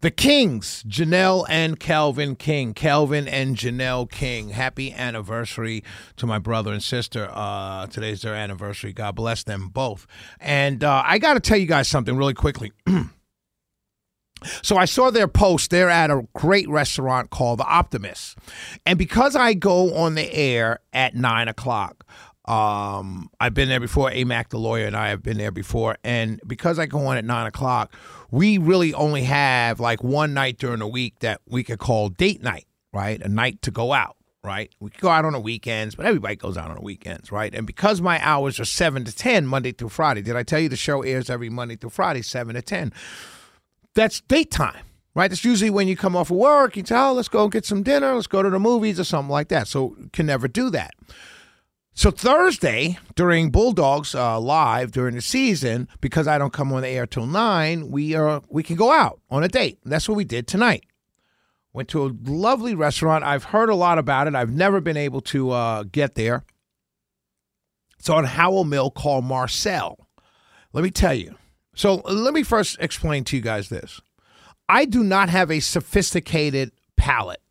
the 0.00 0.10
Kings, 0.10 0.84
Janelle 0.86 1.46
and 1.48 1.80
Calvin 1.80 2.36
King. 2.36 2.74
Calvin 2.74 3.26
and 3.26 3.56
Janelle 3.56 4.10
King. 4.10 4.50
Happy 4.50 4.92
anniversary 4.92 5.82
to 6.16 6.26
my 6.26 6.38
brother 6.38 6.72
and 6.72 6.82
sister. 6.82 7.28
Uh, 7.32 7.86
today's 7.86 8.22
their 8.22 8.34
anniversary. 8.34 8.92
God 8.92 9.16
bless 9.16 9.42
them 9.42 9.68
both. 9.68 10.06
And 10.38 10.84
uh, 10.84 11.02
I 11.04 11.18
got 11.18 11.34
to 11.34 11.40
tell 11.40 11.56
you 11.56 11.66
guys 11.66 11.88
something 11.88 12.16
really 12.16 12.34
quickly. 12.34 12.72
So 14.62 14.76
I 14.76 14.84
saw 14.84 15.10
their 15.10 15.28
post. 15.28 15.70
They're 15.70 15.90
at 15.90 16.10
a 16.10 16.26
great 16.34 16.68
restaurant 16.68 17.30
called 17.30 17.58
The 17.58 17.66
Optimist. 17.66 18.38
And 18.84 18.98
because 18.98 19.34
I 19.34 19.54
go 19.54 19.94
on 19.94 20.14
the 20.14 20.32
air 20.32 20.80
at 20.92 21.14
nine 21.14 21.48
o'clock, 21.48 22.04
um, 22.44 23.30
I've 23.40 23.54
been 23.54 23.68
there 23.68 23.80
before. 23.80 24.10
AMAC, 24.10 24.50
the 24.50 24.58
lawyer, 24.58 24.86
and 24.86 24.96
I 24.96 25.08
have 25.08 25.22
been 25.22 25.38
there 25.38 25.50
before. 25.50 25.96
And 26.04 26.40
because 26.46 26.78
I 26.78 26.86
go 26.86 27.06
on 27.06 27.16
at 27.16 27.24
nine 27.24 27.46
o'clock, 27.46 27.94
we 28.30 28.58
really 28.58 28.94
only 28.94 29.22
have 29.22 29.80
like 29.80 30.04
one 30.04 30.34
night 30.34 30.58
during 30.58 30.78
the 30.78 30.86
week 30.86 31.18
that 31.20 31.40
we 31.48 31.64
could 31.64 31.78
call 31.78 32.08
date 32.08 32.42
night, 32.42 32.66
right? 32.92 33.20
A 33.20 33.28
night 33.28 33.62
to 33.62 33.70
go 33.70 33.92
out 33.92 34.16
right? 34.44 34.72
We 34.78 34.90
could 34.90 35.00
go 35.00 35.08
out 35.08 35.24
on 35.24 35.32
the 35.32 35.40
weekends, 35.40 35.96
but 35.96 36.06
everybody 36.06 36.36
goes 36.36 36.56
out 36.56 36.70
on 36.70 36.76
the 36.76 36.82
weekends, 36.82 37.32
right? 37.32 37.52
And 37.52 37.66
because 37.66 38.00
my 38.00 38.24
hours 38.24 38.60
are 38.60 38.64
7 38.64 39.04
to 39.04 39.12
10 39.12 39.44
Monday 39.44 39.72
through 39.72 39.88
Friday, 39.88 40.22
did 40.22 40.36
I 40.36 40.44
tell 40.44 40.60
you 40.60 40.68
the 40.68 40.76
show 40.76 41.02
airs 41.02 41.28
every 41.28 41.50
Monday 41.50 41.74
through 41.74 41.90
Friday, 41.90 42.22
7 42.22 42.54
to 42.54 42.62
10? 42.62 42.92
That's 43.96 44.20
date 44.20 44.52
time, 44.52 44.84
right? 45.16 45.28
That's 45.28 45.44
usually 45.44 45.70
when 45.70 45.88
you 45.88 45.96
come 45.96 46.14
off 46.14 46.30
of 46.30 46.36
work, 46.36 46.76
you 46.76 46.84
tell, 46.84 47.10
oh, 47.10 47.14
let's 47.14 47.28
go 47.28 47.48
get 47.48 47.64
some 47.64 47.82
dinner, 47.82 48.14
let's 48.14 48.28
go 48.28 48.42
to 48.42 48.50
the 48.50 48.60
movies 48.60 49.00
or 49.00 49.04
something 49.04 49.30
like 49.30 49.48
that. 49.48 49.66
So 49.66 49.96
can 50.12 50.26
never 50.26 50.46
do 50.46 50.70
that. 50.70 50.92
So 51.94 52.10
Thursday 52.10 52.98
during 53.14 53.50
Bulldogs 53.50 54.14
uh, 54.14 54.38
live 54.38 54.92
during 54.92 55.14
the 55.14 55.22
season, 55.22 55.88
because 56.00 56.28
I 56.28 56.36
don't 56.36 56.52
come 56.52 56.72
on 56.72 56.82
the 56.82 56.88
air 56.88 57.06
till 57.06 57.26
nine, 57.26 57.90
we 57.90 58.14
are 58.14 58.42
we 58.50 58.62
can 58.62 58.76
go 58.76 58.92
out 58.92 59.20
on 59.30 59.42
a 59.42 59.48
date. 59.48 59.78
That's 59.84 60.08
what 60.08 60.16
we 60.16 60.24
did 60.24 60.46
tonight. 60.46 60.84
Went 61.72 61.88
to 61.90 62.06
a 62.06 62.12
lovely 62.24 62.74
restaurant. 62.74 63.24
I've 63.24 63.44
heard 63.44 63.70
a 63.70 63.74
lot 63.74 63.98
about 63.98 64.26
it. 64.28 64.34
I've 64.34 64.50
never 64.50 64.80
been 64.80 64.96
able 64.96 65.22
to 65.22 65.50
uh, 65.50 65.82
get 65.84 66.14
there. 66.14 66.44
It's 67.98 68.10
on 68.10 68.24
Howell 68.24 68.64
Mill 68.64 68.90
called 68.90 69.24
Marcel. 69.24 70.06
Let 70.72 70.84
me 70.84 70.90
tell 70.90 71.14
you. 71.14 71.34
So 71.76 71.96
let 72.06 72.32
me 72.32 72.42
first 72.42 72.78
explain 72.80 73.22
to 73.24 73.36
you 73.36 73.42
guys 73.42 73.68
this. 73.68 74.00
I 74.68 74.86
do 74.86 75.04
not 75.04 75.28
have 75.28 75.50
a 75.50 75.60
sophisticated 75.60 76.72
palate. 76.96 77.42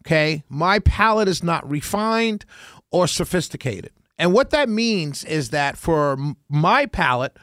Okay. 0.00 0.42
My 0.48 0.78
palate 0.80 1.28
is 1.28 1.42
not 1.42 1.68
refined 1.70 2.44
or 2.90 3.06
sophisticated. 3.06 3.92
And 4.18 4.32
what 4.32 4.50
that 4.50 4.68
means 4.68 5.24
is 5.24 5.50
that 5.50 5.76
for 5.76 6.16
my 6.48 6.86
palate, 6.86 7.36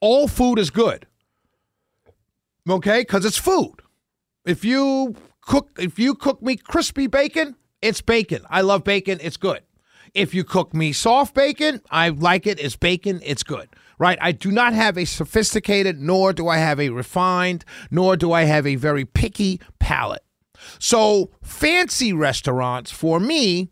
all 0.00 0.28
food 0.28 0.58
is 0.58 0.70
good. 0.70 1.06
Okay? 2.68 3.00
Because 3.00 3.24
it's 3.24 3.38
food. 3.38 3.76
If 4.44 4.64
you 4.64 5.16
cook 5.40 5.70
if 5.78 5.98
you 5.98 6.14
cook 6.14 6.42
me 6.42 6.56
crispy 6.56 7.06
bacon, 7.06 7.56
it's 7.80 8.02
bacon. 8.02 8.44
I 8.50 8.60
love 8.60 8.84
bacon, 8.84 9.18
it's 9.22 9.38
good. 9.38 9.62
If 10.14 10.34
you 10.34 10.44
cook 10.44 10.74
me 10.74 10.92
soft 10.92 11.34
bacon, 11.34 11.80
I 11.90 12.10
like 12.10 12.46
it, 12.46 12.60
it's 12.60 12.76
bacon, 12.76 13.20
it's 13.24 13.42
good 13.42 13.68
right? 13.98 14.18
I 14.20 14.32
do 14.32 14.50
not 14.50 14.72
have 14.72 14.96
a 14.96 15.04
sophisticated, 15.04 16.00
nor 16.00 16.32
do 16.32 16.48
I 16.48 16.58
have 16.58 16.80
a 16.80 16.90
refined, 16.90 17.64
nor 17.90 18.16
do 18.16 18.32
I 18.32 18.44
have 18.44 18.66
a 18.66 18.76
very 18.76 19.04
picky 19.04 19.60
palate. 19.78 20.22
So, 20.78 21.30
fancy 21.42 22.12
restaurants 22.12 22.90
for 22.90 23.20
me, 23.20 23.70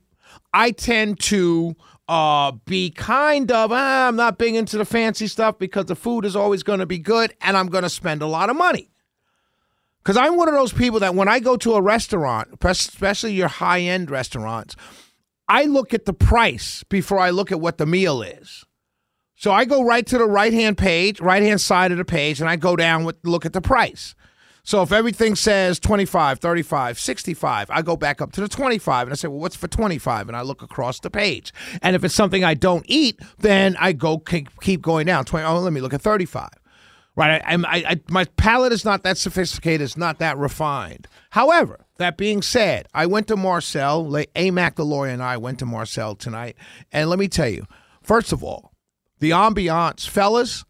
I 0.52 0.71
tend 0.71 1.21
to 1.21 1.76
uh, 2.09 2.52
be 2.64 2.90
kind 2.90 3.50
of, 3.50 3.73
ah, 3.73 4.09
I'm 4.09 4.16
not 4.16 4.38
big 4.38 4.54
into 4.54 4.78
the 4.78 4.85
fancy 4.85 5.26
stuff 5.26 5.59
because 5.59 5.87
the 5.87 5.97
food 5.97 6.25
is 6.25 6.37
always 6.37 6.62
going 6.62 6.78
to 6.78 6.87
be 6.87 6.99
good 6.99 7.35
and 7.40 7.56
I'm 7.56 7.68
going 7.68 7.83
to 7.83 7.90
spend 7.90 8.23
a 8.23 8.26
lot 8.26 8.50
of 8.50 8.56
money. 8.56 8.90
Because 10.02 10.16
I'm 10.16 10.37
one 10.37 10.49
of 10.49 10.54
those 10.54 10.73
people 10.73 11.00
that 11.00 11.16
when 11.16 11.26
I 11.26 11.40
go 11.40 11.56
to 11.56 11.75
a 11.75 11.83
restaurant, 11.83 12.50
especially 12.62 13.33
your 13.33 13.49
high 13.49 13.80
end 13.80 14.09
restaurants, 14.09 14.76
I 15.49 15.64
look 15.64 15.92
at 15.92 16.04
the 16.04 16.12
price 16.12 16.85
before 16.85 17.18
I 17.18 17.30
look 17.30 17.50
at 17.50 17.61
what 17.61 17.78
the 17.78 17.87
meal 17.87 18.23
is. 18.23 18.64
So 19.37 19.52
I 19.52 19.66
go 19.66 19.85
right 19.85 20.07
to 20.07 20.19
the 20.19 20.25
right 20.25 20.52
hand 20.52 20.78
page, 20.78 21.21
right 21.21 21.43
hand 21.43 21.61
side 21.61 21.93
of 21.93 21.99
the 21.99 22.05
page, 22.05 22.40
and 22.40 22.49
I 22.49 22.57
go 22.57 22.75
down 22.75 23.05
with 23.05 23.16
look 23.23 23.45
at 23.45 23.52
the 23.52 23.61
price. 23.61 24.14
So 24.66 24.83
if 24.83 24.90
everything 24.90 25.37
says 25.37 25.78
25, 25.78 26.40
35, 26.40 26.99
65, 26.99 27.71
I 27.71 27.83
go 27.83 27.97
back 27.97 28.21
up 28.21 28.33
to 28.33 28.40
the 28.40 28.49
25 28.49 29.07
and 29.07 29.12
I 29.12 29.14
say, 29.14 29.28
well, 29.28 29.38
what's 29.38 29.55
for 29.55 29.69
25? 29.69 30.26
And 30.26 30.37
I 30.37 30.40
look 30.40 30.61
across 30.61 30.99
the 30.99 31.11
page. 31.11 31.52
And 31.83 31.95
if 31.95 32.02
it's 32.02 32.14
something 32.14 32.43
I 32.43 32.55
don't 32.55 32.85
eat, 32.88 33.21
then 33.38 33.76
I 33.78 33.93
go 33.93 34.19
keep 34.19 34.83
going 34.83 35.07
down. 35.07 35.25
20, 35.25 35.47
oh, 35.47 35.61
let 35.61 35.73
me 35.73 35.81
look 35.81 35.95
at 35.95 36.02
35. 36.02 36.49
Right? 37.14 37.40
I, 37.45 37.55
I, 37.55 37.90
I, 37.90 38.00
my 38.09 38.25
palate 38.37 38.73
is 38.73 38.85
not 38.85 39.05
that 39.05 39.19
sophisticated. 39.19 39.83
It's 39.83 39.97
not 39.97 40.19
that 40.19 40.37
refined. 40.37 41.07
However, 41.31 41.87
that 41.99 42.16
being 42.16 42.43
said, 42.43 42.88
I 42.93 43.07
went 43.07 43.28
to 43.28 43.37
Marcel. 43.37 44.05
AMAC, 44.05 44.75
the 44.75 44.85
lawyer, 44.85 45.11
and 45.11 45.23
I 45.23 45.37
went 45.37 45.61
to 45.61 45.66
Marcel 45.66 46.16
tonight. 46.16 46.57
And 46.90 47.09
let 47.09 47.21
me 47.21 47.28
tell 47.28 47.49
you, 47.49 47.66
first 48.02 48.33
of 48.33 48.43
all, 48.43 48.73
the 49.18 49.30
ambiance. 49.30 50.08
Fellas, 50.08 50.64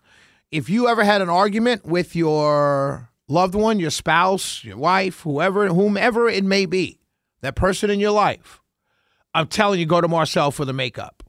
if 0.50 0.69
you 0.69 0.88
ever 0.88 1.05
had 1.05 1.23
an 1.23 1.29
argument 1.29 1.85
with 1.85 2.15
your 2.15 3.11
loved 3.29 3.55
one, 3.55 3.81
your 3.81 3.91
spouse, 3.91 4.62
your 4.65 4.76
wife, 4.76 5.21
whoever, 5.21 5.69
whomever 5.69 6.29
it 6.29 6.45
may 6.45 6.67
be, 6.67 7.00
that 7.41 7.57
person 7.57 7.91
in 7.91 8.00
your 8.00 8.12
life, 8.12 8.61
I'm 9.35 9.49
telling 9.49 9.81
you, 9.81 9.87
go 9.87 10.00
to 10.00 10.09
Marcel 10.09 10.50
for 10.50 10.65
the 10.65 10.73
makeup. 10.73 11.23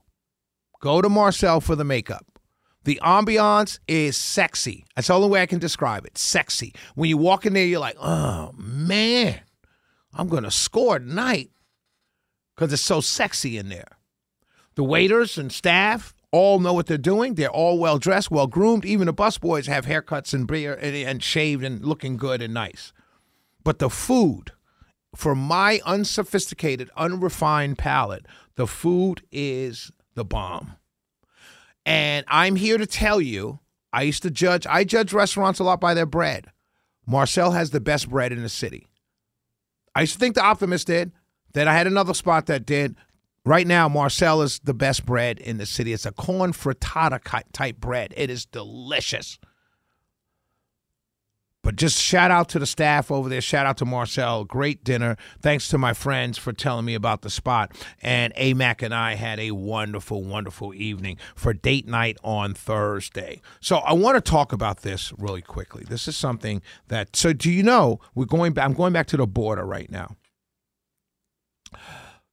Go 0.81 1.01
to 1.01 1.09
Marcel 1.09 1.59
for 1.59 1.75
the 1.75 1.83
makeup. 1.83 2.25
The 2.83 3.01
ambiance 3.03 3.79
is 3.87 4.15
sexy. 4.15 4.85
That's 4.95 5.09
the 5.09 5.13
only 5.15 5.27
way 5.27 5.41
I 5.41 5.45
can 5.45 5.59
describe 5.59 6.05
it. 6.05 6.17
Sexy. 6.17 6.73
When 6.95 7.09
you 7.09 7.17
walk 7.17 7.45
in 7.45 7.51
there, 7.51 7.65
you're 7.65 7.81
like, 7.81 7.97
oh 7.99 8.53
man, 8.55 9.41
I'm 10.13 10.29
gonna 10.29 10.51
score 10.51 10.99
tonight 10.99 11.49
because 12.55 12.71
it's 12.71 12.81
so 12.81 13.01
sexy 13.01 13.57
in 13.57 13.67
there. 13.67 13.97
The 14.75 14.85
waiters 14.85 15.37
and 15.37 15.51
staff 15.51 16.13
all 16.31 16.59
know 16.59 16.73
what 16.73 16.87
they're 16.87 16.97
doing. 16.97 17.35
They're 17.35 17.49
all 17.49 17.79
well 17.79 17.99
dressed, 17.99 18.31
well 18.31 18.47
groomed. 18.47 18.85
Even 18.85 19.07
the 19.07 19.13
busboys 19.13 19.67
have 19.67 19.85
haircuts 19.85 20.33
and 20.33 20.47
beard 20.47 20.79
and, 20.81 20.95
and 20.95 21.23
shaved 21.23 21.63
and 21.63 21.83
looking 21.83 22.17
good 22.17 22.41
and 22.41 22.53
nice. 22.53 22.93
But 23.63 23.79
the 23.79 23.89
food, 23.89 24.51
for 25.15 25.35
my 25.35 25.81
unsophisticated, 25.85 26.89
unrefined 26.95 27.77
palate, 27.77 28.25
the 28.55 28.67
food 28.67 29.23
is 29.31 29.91
the 30.15 30.25
bomb. 30.25 30.73
And 31.85 32.25
I'm 32.27 32.57
here 32.57 32.77
to 32.77 32.85
tell 32.85 33.21
you, 33.21 33.59
I 33.93 34.01
used 34.01 34.23
to 34.23 34.31
judge, 34.31 34.67
I 34.67 34.83
judge 34.83 35.13
restaurants 35.13 35.59
a 35.59 35.63
lot 35.63 35.79
by 35.79 35.93
their 35.93 36.05
bread. 36.05 36.47
Marcel 37.05 37.51
has 37.51 37.71
the 37.71 37.79
best 37.79 38.09
bread 38.09 38.33
in 38.33 38.41
the 38.41 38.49
city. 38.49 38.87
I 39.95 40.01
used 40.01 40.13
to 40.13 40.19
think 40.19 40.35
the 40.35 40.43
Optimist 40.43 40.87
did. 40.87 41.13
Then 41.53 41.67
I 41.67 41.73
had 41.73 41.87
another 41.87 42.13
spot 42.13 42.45
that 42.47 42.65
did. 42.65 42.95
Right 43.47 43.65
now, 43.65 43.87
Marcel 43.87 44.41
is 44.41 44.59
the 44.59 44.73
best 44.73 45.05
bread 45.05 45.39
in 45.39 45.57
the 45.57 45.65
city. 45.65 45.93
It's 45.93 46.05
a 46.05 46.11
corn 46.11 46.51
frittata 46.51 47.21
type 47.53 47.77
bread. 47.77 48.13
It 48.17 48.29
is 48.29 48.45
delicious. 48.45 49.39
But 51.63 51.77
just 51.77 51.97
shout 51.97 52.29
out 52.29 52.49
to 52.49 52.59
the 52.59 52.65
staff 52.65 53.09
over 53.09 53.29
there. 53.29 53.39
Shout 53.39 53.65
out 53.65 53.77
to 53.77 53.85
Marcel. 53.85 54.43
Great 54.43 54.83
dinner. 54.83 55.15
Thanks 55.41 55.69
to 55.69 55.77
my 55.77 55.93
friends 55.93 56.37
for 56.37 56.51
telling 56.51 56.83
me 56.83 56.93
about 56.93 57.21
the 57.21 57.29
spot. 57.29 57.71
And 58.01 58.35
AMAC 58.35 58.83
and 58.83 58.93
I 58.93 59.15
had 59.15 59.39
a 59.39 59.51
wonderful, 59.51 60.25
wonderful 60.25 60.73
evening 60.73 61.15
for 61.33 61.53
date 61.53 61.87
night 61.87 62.17
on 62.25 62.53
Thursday. 62.53 63.39
So 63.61 63.77
I 63.77 63.93
want 63.93 64.15
to 64.15 64.29
talk 64.29 64.51
about 64.51 64.81
this 64.81 65.13
really 65.17 65.41
quickly. 65.41 65.85
This 65.87 66.09
is 66.09 66.17
something 66.17 66.61
that. 66.89 67.15
So 67.15 67.31
do 67.31 67.49
you 67.49 67.63
know 67.63 68.01
we're 68.13 68.25
going 68.25 68.51
back? 68.51 68.65
I'm 68.65 68.73
going 68.73 68.91
back 68.91 69.07
to 69.07 69.17
the 69.17 69.25
border 69.25 69.63
right 69.63 69.89
now. 69.89 70.17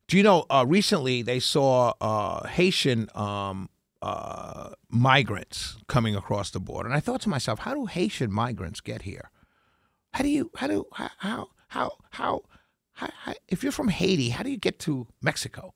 Do 0.08 0.16
you 0.16 0.22
know? 0.22 0.46
Uh, 0.50 0.64
recently 0.66 1.22
they 1.22 1.40
saw 1.40 1.92
uh, 2.00 2.46
Haitian 2.46 3.08
um, 3.14 3.70
uh, 4.02 4.70
migrants 4.90 5.78
coming 5.88 6.14
across 6.14 6.50
the 6.50 6.60
border, 6.60 6.88
and 6.88 6.96
I 6.96 7.00
thought 7.00 7.22
to 7.22 7.28
myself, 7.28 7.60
how 7.60 7.74
do 7.74 7.86
Haitian 7.86 8.32
migrants 8.32 8.80
get 8.80 9.02
here? 9.02 9.30
How 10.12 10.22
do 10.22 10.28
you? 10.28 10.50
How 10.56 10.66
do? 10.66 10.84
How? 10.92 11.10
How? 11.18 11.48
How? 11.68 11.92
how, 12.10 12.42
how, 12.92 13.08
how 13.24 13.34
if 13.48 13.62
you're 13.62 13.72
from 13.72 13.88
Haiti, 13.88 14.30
how 14.30 14.42
do 14.42 14.50
you 14.50 14.56
get 14.56 14.78
to 14.80 15.06
Mexico? 15.20 15.74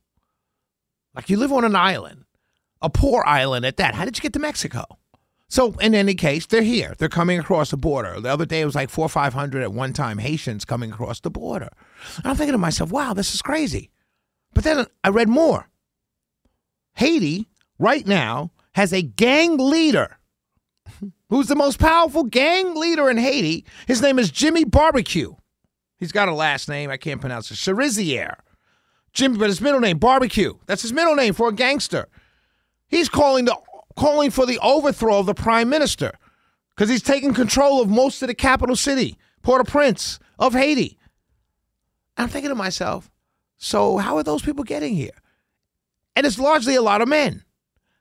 Like 1.15 1.29
you 1.29 1.37
live 1.37 1.53
on 1.53 1.65
an 1.65 1.75
island, 1.75 2.25
a 2.81 2.89
poor 2.89 3.25
island 3.27 3.67
at 3.67 3.77
that. 3.79 3.95
How 3.95 4.05
did 4.05 4.17
you 4.17 4.23
get 4.23 4.33
to 4.35 4.39
Mexico? 4.39 4.85
So 5.49 5.73
in 5.81 5.95
any 5.95 6.15
case, 6.15 6.47
they're 6.47 6.63
here. 6.63 6.95
They're 6.99 7.09
coming 7.09 7.39
across 7.39 7.71
the 7.71 7.77
border. 7.77 8.21
The 8.21 8.29
other 8.29 8.45
day 8.47 8.61
it 8.61 8.67
was 8.67 8.75
like 8.75 8.91
four 8.91 9.07
or 9.07 9.09
five 9.09 9.35
hundred 9.35 9.63
at 9.63 9.73
one 9.73 9.93
time 9.93 10.19
Haitians 10.19 10.65
coming 10.65 10.93
across 10.93 11.21
the 11.21 11.31
border. 11.31 11.71
And 12.19 12.27
I'm 12.27 12.37
thinking 12.37 12.53
to 12.53 12.59
myself, 12.59 12.93
wow, 12.93 13.15
this 13.15 13.35
is 13.35 13.43
crazy. 13.43 13.91
But 14.55 14.65
then 14.65 14.87
I 15.05 15.09
read 15.11 15.29
more. 15.29 15.69
Haiti 16.95 17.49
right 17.79 18.07
now 18.07 18.51
has 18.73 18.93
a 18.93 19.03
gang 19.03 19.57
leader 19.57 20.19
who's 21.29 21.47
the 21.47 21.55
most 21.55 21.79
powerful 21.79 22.25
gang 22.25 22.75
leader 22.75 23.09
in 23.09 23.19
Haiti. 23.19 23.65
His 23.87 24.03
name 24.03 24.19
is 24.19 24.31
Jimmy 24.31 24.65
Barbecue. 24.65 25.35
He's 25.99 26.13
got 26.13 26.29
a 26.29 26.35
last 26.35 26.69
name 26.69 26.91
I 26.91 26.97
can't 26.97 27.21
pronounce 27.21 27.51
it. 27.51 27.57
Cherizier. 27.57 28.37
Jimmy, 29.13 29.39
but 29.39 29.49
his 29.49 29.61
middle 29.61 29.81
name 29.81 29.99
Barbecue. 29.99 30.55
That's 30.67 30.83
his 30.83 30.93
middle 30.93 31.15
name 31.15 31.35
for 31.35 31.49
a 31.49 31.53
gangster. 31.53 32.07
He's 32.89 33.09
calling 33.09 33.45
the 33.45 33.57
calling 33.97 34.31
for 34.31 34.47
the 34.47 34.59
overthrow 34.61 35.19
of 35.19 35.27
the 35.27 35.35
prime 35.35 35.69
minister 35.69 36.13
because 36.71 36.89
he's 36.89 37.03
taking 37.03 37.35
control 37.35 37.83
of 37.83 37.89
most 37.89 38.23
of 38.23 38.29
the 38.29 38.35
capital 38.35 38.77
city, 38.77 39.19
Port-au-Prince 39.43 40.21
of 40.39 40.55
Haiti. 40.55 40.97
I'm 42.17 42.29
thinking 42.29 42.51
to 42.51 42.55
myself, 42.55 43.11
so 43.59 43.99
how 43.99 44.17
are 44.17 44.23
those 44.23 44.43
people 44.43 44.65
getting 44.65 44.95
here? 44.95 45.11
And 46.17 46.25
it's 46.27 46.39
largely 46.39 46.75
a 46.75 46.83
lot 46.83 47.03
of 47.03 47.09
men. 47.09 47.33
And 47.33 47.43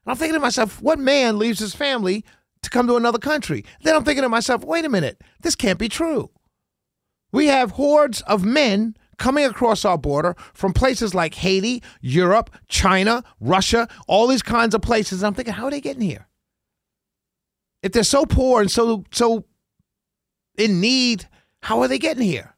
I'm 0.08 0.16
thinking 0.16 0.36
to 0.36 0.40
myself, 0.40 0.82
what 0.82 1.00
man 1.00 1.38
leaves 1.38 1.60
his 1.60 1.76
family 1.76 2.24
to 2.62 2.70
come 2.70 2.88
to 2.88 2.96
another 2.96 3.20
country? 3.20 3.66
Then 3.82 3.96
I'm 3.96 4.04
thinking 4.04 4.24
to 4.24 4.30
myself, 4.30 4.64
wait 4.64 4.86
a 4.86 4.90
minute, 4.90 5.22
this 5.42 5.56
can't 5.56 5.80
be 5.80 5.90
true. 5.90 6.30
We 7.32 7.48
have 7.48 7.72
hordes 7.72 8.22
of 8.22 8.46
men 8.46 8.96
coming 9.18 9.46
across 9.46 9.84
our 9.84 9.98
border 9.98 10.36
from 10.54 10.74
places 10.74 11.14
like 11.14 11.34
Haiti, 11.36 11.84
Europe, 12.02 12.52
China, 12.68 13.24
Russia, 13.40 13.88
all 14.08 14.28
these 14.28 14.44
kinds 14.44 14.74
of 14.76 14.82
places. 14.82 15.22
And 15.22 15.28
I'm 15.28 15.34
thinking, 15.34 15.56
how 15.56 15.66
are 15.66 15.72
they 15.72 15.82
getting 15.82 16.04
here? 16.04 16.28
If 17.84 17.92
they're 17.92 18.04
so 18.04 18.26
poor 18.26 18.62
and 18.62 18.72
so 18.72 19.04
so 19.12 19.46
in 20.58 20.82
need, 20.82 21.28
how 21.62 21.82
are 21.82 21.88
they 21.88 22.00
getting 22.00 22.24
here? 22.24 22.56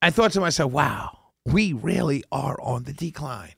I 0.00 0.10
thought 0.10 0.32
to 0.32 0.40
myself, 0.40 0.72
wow, 0.72 1.18
we 1.44 1.72
really 1.72 2.22
are 2.30 2.60
on 2.60 2.84
the 2.84 2.92
decline. 2.92 3.54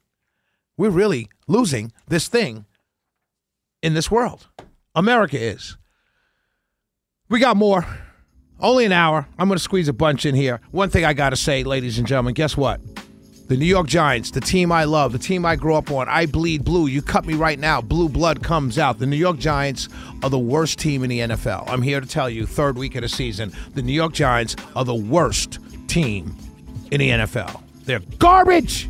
We're 0.77 0.91
really 0.91 1.29
losing 1.47 1.93
this 2.09 2.29
thing 2.29 2.65
in 3.83 3.93
this 3.93 4.11
world. 4.11 4.49
America 4.95 5.39
is. 5.39 5.77
We 7.29 7.41
got 7.41 7.57
more. 7.57 7.87
Only 8.59 8.85
an 8.87 8.93
hour. 8.93 9.27
I'm 9.39 9.49
going 9.49 9.59
to 9.59 9.63
squeeze 9.63 9.89
a 9.89 9.93
bunch 9.93 10.25
in 10.25 10.35
here. 10.35 10.61
One 10.71 10.91
thing 10.91 11.05
I 11.05 11.13
got 11.13 11.31
to 11.31 11.37
say, 11.37 11.63
ladies 11.65 11.99
and 11.99 12.07
gentlemen, 12.07 12.35
guess 12.35 12.57
what? 12.57 12.81
The 13.49 13.57
New 13.57 13.67
York 13.67 13.89
Giants, 13.89 14.31
the 14.31 14.41
team 14.41 14.71
I 14.71 14.85
love, 14.85 15.13
the 15.13 15.19
team 15.19 15.45
I 15.45 15.57
grew 15.57 15.75
up 15.75 15.91
on, 15.91 16.09
I 16.09 16.27
bleed 16.27 16.65
blue. 16.65 16.87
You 16.87 17.03
cut 17.03 17.27
me 17.27 17.35
right 17.35 17.59
now, 17.59 17.81
blue 17.81 18.09
blood 18.09 18.43
comes 18.43 18.79
out. 18.79 18.99
The 18.99 19.07
New 19.07 19.17
York 19.17 19.39
Giants 19.39 19.89
are 20.23 20.31
the 20.31 20.39
worst 20.39 20.79
team 20.79 21.03
in 21.03 21.11
the 21.11 21.19
NFL. 21.19 21.69
I'm 21.69 21.83
here 21.83 22.01
to 22.01 22.07
tell 22.07 22.31
you, 22.31 22.47
third 22.47 22.79
week 22.79 22.95
of 22.95 23.03
the 23.03 23.09
season, 23.09 23.53
the 23.75 23.83
New 23.83 23.93
York 23.93 24.13
Giants 24.13 24.55
are 24.77 24.85
the 24.85 24.95
worst 24.95 25.59
team 25.91 26.37
in 26.93 27.01
the 27.01 27.11
NFL. 27.11 27.63
They're 27.85 28.01
garbage. 28.19 28.89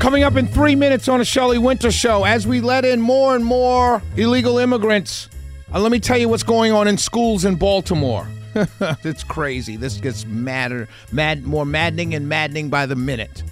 Coming 0.00 0.22
up 0.22 0.36
in 0.36 0.46
three 0.46 0.74
minutes 0.74 1.08
on 1.08 1.20
a 1.20 1.24
Shelley 1.24 1.58
Wynter 1.58 1.90
show, 1.90 2.24
as 2.24 2.46
we 2.46 2.60
let 2.60 2.84
in 2.84 3.00
more 3.00 3.34
and 3.34 3.44
more 3.44 4.02
illegal 4.16 4.58
immigrants, 4.58 5.28
uh, 5.72 5.80
let 5.80 5.90
me 5.90 5.98
tell 5.98 6.18
you 6.18 6.28
what's 6.28 6.42
going 6.42 6.72
on 6.72 6.86
in 6.86 6.98
schools 6.98 7.44
in 7.44 7.56
Baltimore. 7.56 8.28
it's 8.80 9.24
crazy. 9.24 9.76
This 9.76 9.98
gets 9.98 10.24
madder, 10.24 10.88
mad, 11.12 11.44
more 11.44 11.66
maddening 11.66 12.14
and 12.14 12.28
maddening 12.28 12.70
by 12.70 12.86
the 12.86 12.94
minute. 12.96 13.42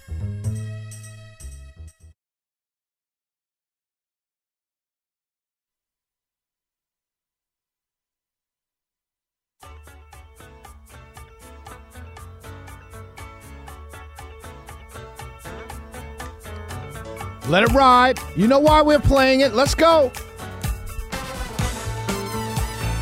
Let 17.48 17.62
it 17.62 17.72
ride. 17.72 18.18
You 18.37 18.48
know 18.48 18.59
why 18.59 18.80
we're 18.83 18.98
playing 18.98 19.40
it. 19.40 19.52
Let's 19.54 19.74
go. 19.74 20.11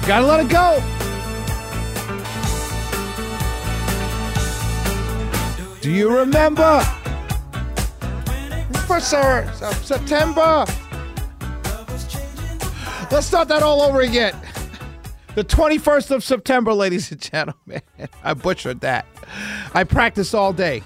Gotta 0.07 0.27
let 0.27 0.41
it 0.41 0.49
go. 0.49 0.83
Do 5.81 5.91
you 5.91 6.17
remember? 6.17 6.81
First 8.87 9.11
September. 9.11 10.65
Let's 13.11 13.27
start 13.27 13.49
that 13.49 13.63
all 13.63 13.83
over 13.83 14.01
again. 14.01 14.35
The 15.35 15.45
21st 15.45 16.11
of 16.11 16.25
September, 16.25 16.75
ladies 16.75 17.11
and 17.11 17.21
gentlemen. 17.21 17.83
I 18.25 18.35
butchered 18.35 18.81
that. 18.81 19.07
I 19.73 19.85
practiced 19.85 20.35
all 20.35 20.53
day. 20.53 20.83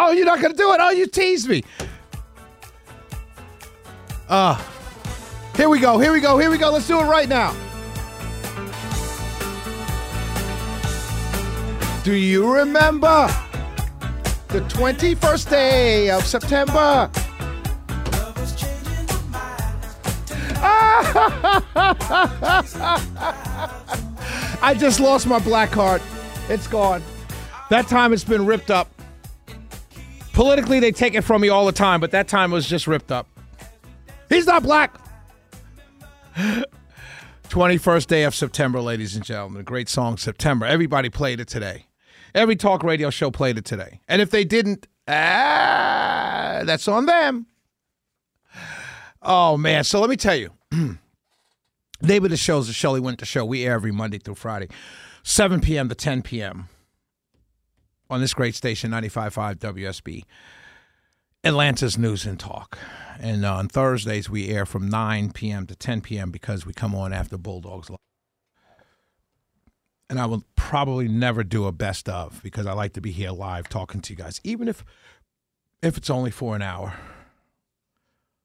Oh, 0.00 0.12
you're 0.12 0.24
not 0.24 0.40
going 0.40 0.52
to 0.52 0.56
do 0.56 0.72
it? 0.72 0.78
Oh, 0.80 0.90
you 0.90 1.08
teased 1.08 1.48
me. 1.48 1.64
Uh, 4.28 4.62
here 5.56 5.68
we 5.68 5.80
go. 5.80 5.98
Here 5.98 6.12
we 6.12 6.20
go. 6.20 6.38
Here 6.38 6.50
we 6.50 6.56
go. 6.56 6.70
Let's 6.70 6.86
do 6.86 7.00
it 7.00 7.04
right 7.04 7.28
now. 7.28 7.52
Do 12.04 12.14
you 12.14 12.48
remember 12.54 13.26
the 14.48 14.60
21st 14.60 15.50
day 15.50 16.10
of 16.10 16.24
September? 16.24 17.10
I 24.62 24.76
just 24.78 25.00
lost 25.00 25.26
my 25.26 25.40
black 25.40 25.72
card. 25.72 26.00
It's 26.48 26.68
gone. 26.68 27.02
That 27.68 27.88
time 27.88 28.12
it's 28.12 28.22
been 28.22 28.46
ripped 28.46 28.70
up. 28.70 28.88
Politically, 30.38 30.78
they 30.78 30.92
take 30.92 31.14
it 31.14 31.22
from 31.22 31.42
me 31.42 31.48
all 31.48 31.66
the 31.66 31.72
time, 31.72 31.98
but 31.98 32.12
that 32.12 32.28
time 32.28 32.52
was 32.52 32.64
just 32.64 32.86
ripped 32.86 33.10
up. 33.10 33.26
He's 34.28 34.46
not 34.46 34.62
black. 34.62 34.96
21st 37.48 38.06
day 38.06 38.22
of 38.22 38.36
September, 38.36 38.80
ladies 38.80 39.16
and 39.16 39.24
gentlemen. 39.24 39.62
A 39.62 39.64
great 39.64 39.88
song, 39.88 40.16
September. 40.16 40.64
Everybody 40.64 41.10
played 41.10 41.40
it 41.40 41.48
today. 41.48 41.86
Every 42.36 42.54
talk 42.54 42.84
radio 42.84 43.10
show 43.10 43.32
played 43.32 43.58
it 43.58 43.64
today. 43.64 44.00
And 44.06 44.22
if 44.22 44.30
they 44.30 44.44
didn't, 44.44 44.86
ah, 45.08 46.60
that's 46.62 46.86
on 46.86 47.06
them. 47.06 47.46
Oh 49.20 49.56
man, 49.56 49.82
so 49.82 49.98
let 49.98 50.08
me 50.08 50.14
tell 50.14 50.36
you. 50.36 50.52
Name 50.70 52.24
of 52.24 52.30
the 52.30 52.36
show 52.36 52.60
is 52.60 52.68
the 52.68 52.72
Shelley 52.72 53.00
Wynter 53.00 53.26
Show. 53.26 53.44
We 53.44 53.64
air 53.64 53.72
every 53.72 53.90
Monday 53.90 54.18
through 54.18 54.36
Friday, 54.36 54.68
7 55.24 55.60
p.m. 55.60 55.88
to 55.88 55.96
10 55.96 56.22
p.m. 56.22 56.68
on 58.10 58.20
this 58.20 58.34
great 58.34 58.54
station, 58.54 58.90
95.5 58.90 59.56
WSB, 59.56 60.24
Atlanta's 61.44 61.98
News 61.98 62.26
and 62.26 62.38
Talk. 62.38 62.78
And 63.20 63.44
on 63.44 63.68
Thursdays, 63.68 64.30
we 64.30 64.48
air 64.48 64.64
from 64.64 64.88
9 64.88 65.32
p.m. 65.32 65.66
to 65.66 65.74
10 65.74 66.00
p.m. 66.00 66.30
because 66.30 66.64
we 66.64 66.72
come 66.72 66.94
on 66.94 67.12
after 67.12 67.36
Bulldogs 67.36 67.90
Live. 67.90 67.98
And 70.10 70.18
I 70.18 70.26
will 70.26 70.44
probably 70.56 71.08
never 71.08 71.44
do 71.44 71.66
a 71.66 71.72
best 71.72 72.08
of 72.08 72.42
because 72.42 72.66
I 72.66 72.72
like 72.72 72.94
to 72.94 73.00
be 73.00 73.10
here 73.10 73.30
live 73.30 73.68
talking 73.68 74.00
to 74.00 74.12
you 74.12 74.16
guys, 74.16 74.40
even 74.42 74.68
if 74.68 74.84
if 75.82 75.96
it's 75.96 76.10
only 76.10 76.30
for 76.30 76.56
an 76.56 76.62
hour. 76.62 76.94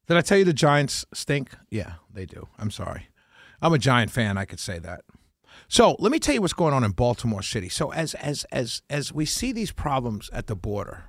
Did 0.06 0.18
I 0.18 0.20
tell 0.20 0.38
you 0.38 0.44
the 0.44 0.52
Giants 0.52 1.06
stink? 1.14 1.56
Yeah, 1.70 1.94
they 2.12 2.26
do. 2.26 2.48
I'm 2.58 2.70
sorry. 2.70 3.08
I'm 3.62 3.72
a 3.72 3.78
Giant 3.78 4.10
fan. 4.10 4.36
I 4.36 4.44
could 4.44 4.60
say 4.60 4.78
that. 4.80 5.04
So 5.74 5.96
let 5.98 6.12
me 6.12 6.20
tell 6.20 6.36
you 6.36 6.40
what's 6.40 6.52
going 6.52 6.72
on 6.72 6.84
in 6.84 6.92
Baltimore 6.92 7.42
City. 7.42 7.68
So 7.68 7.92
as 7.92 8.14
as 8.14 8.44
as 8.52 8.82
as 8.88 9.12
we 9.12 9.24
see 9.26 9.50
these 9.50 9.72
problems 9.72 10.30
at 10.32 10.46
the 10.46 10.54
border, 10.54 11.06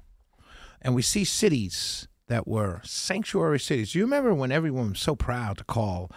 and 0.82 0.96
we 0.96 1.04
see 1.04 1.24
cities 1.24 2.08
that 2.30 2.48
were 2.48 2.82
sanctuary 2.84 3.60
cities. 3.60 3.92
Do 3.92 4.00
you 4.00 4.06
remember 4.06 4.34
when 4.34 4.52
everyone 4.52 4.90
was 4.90 5.00
so 5.00 5.16
proud 5.16 5.60
to 5.60 5.64
call 5.66 6.10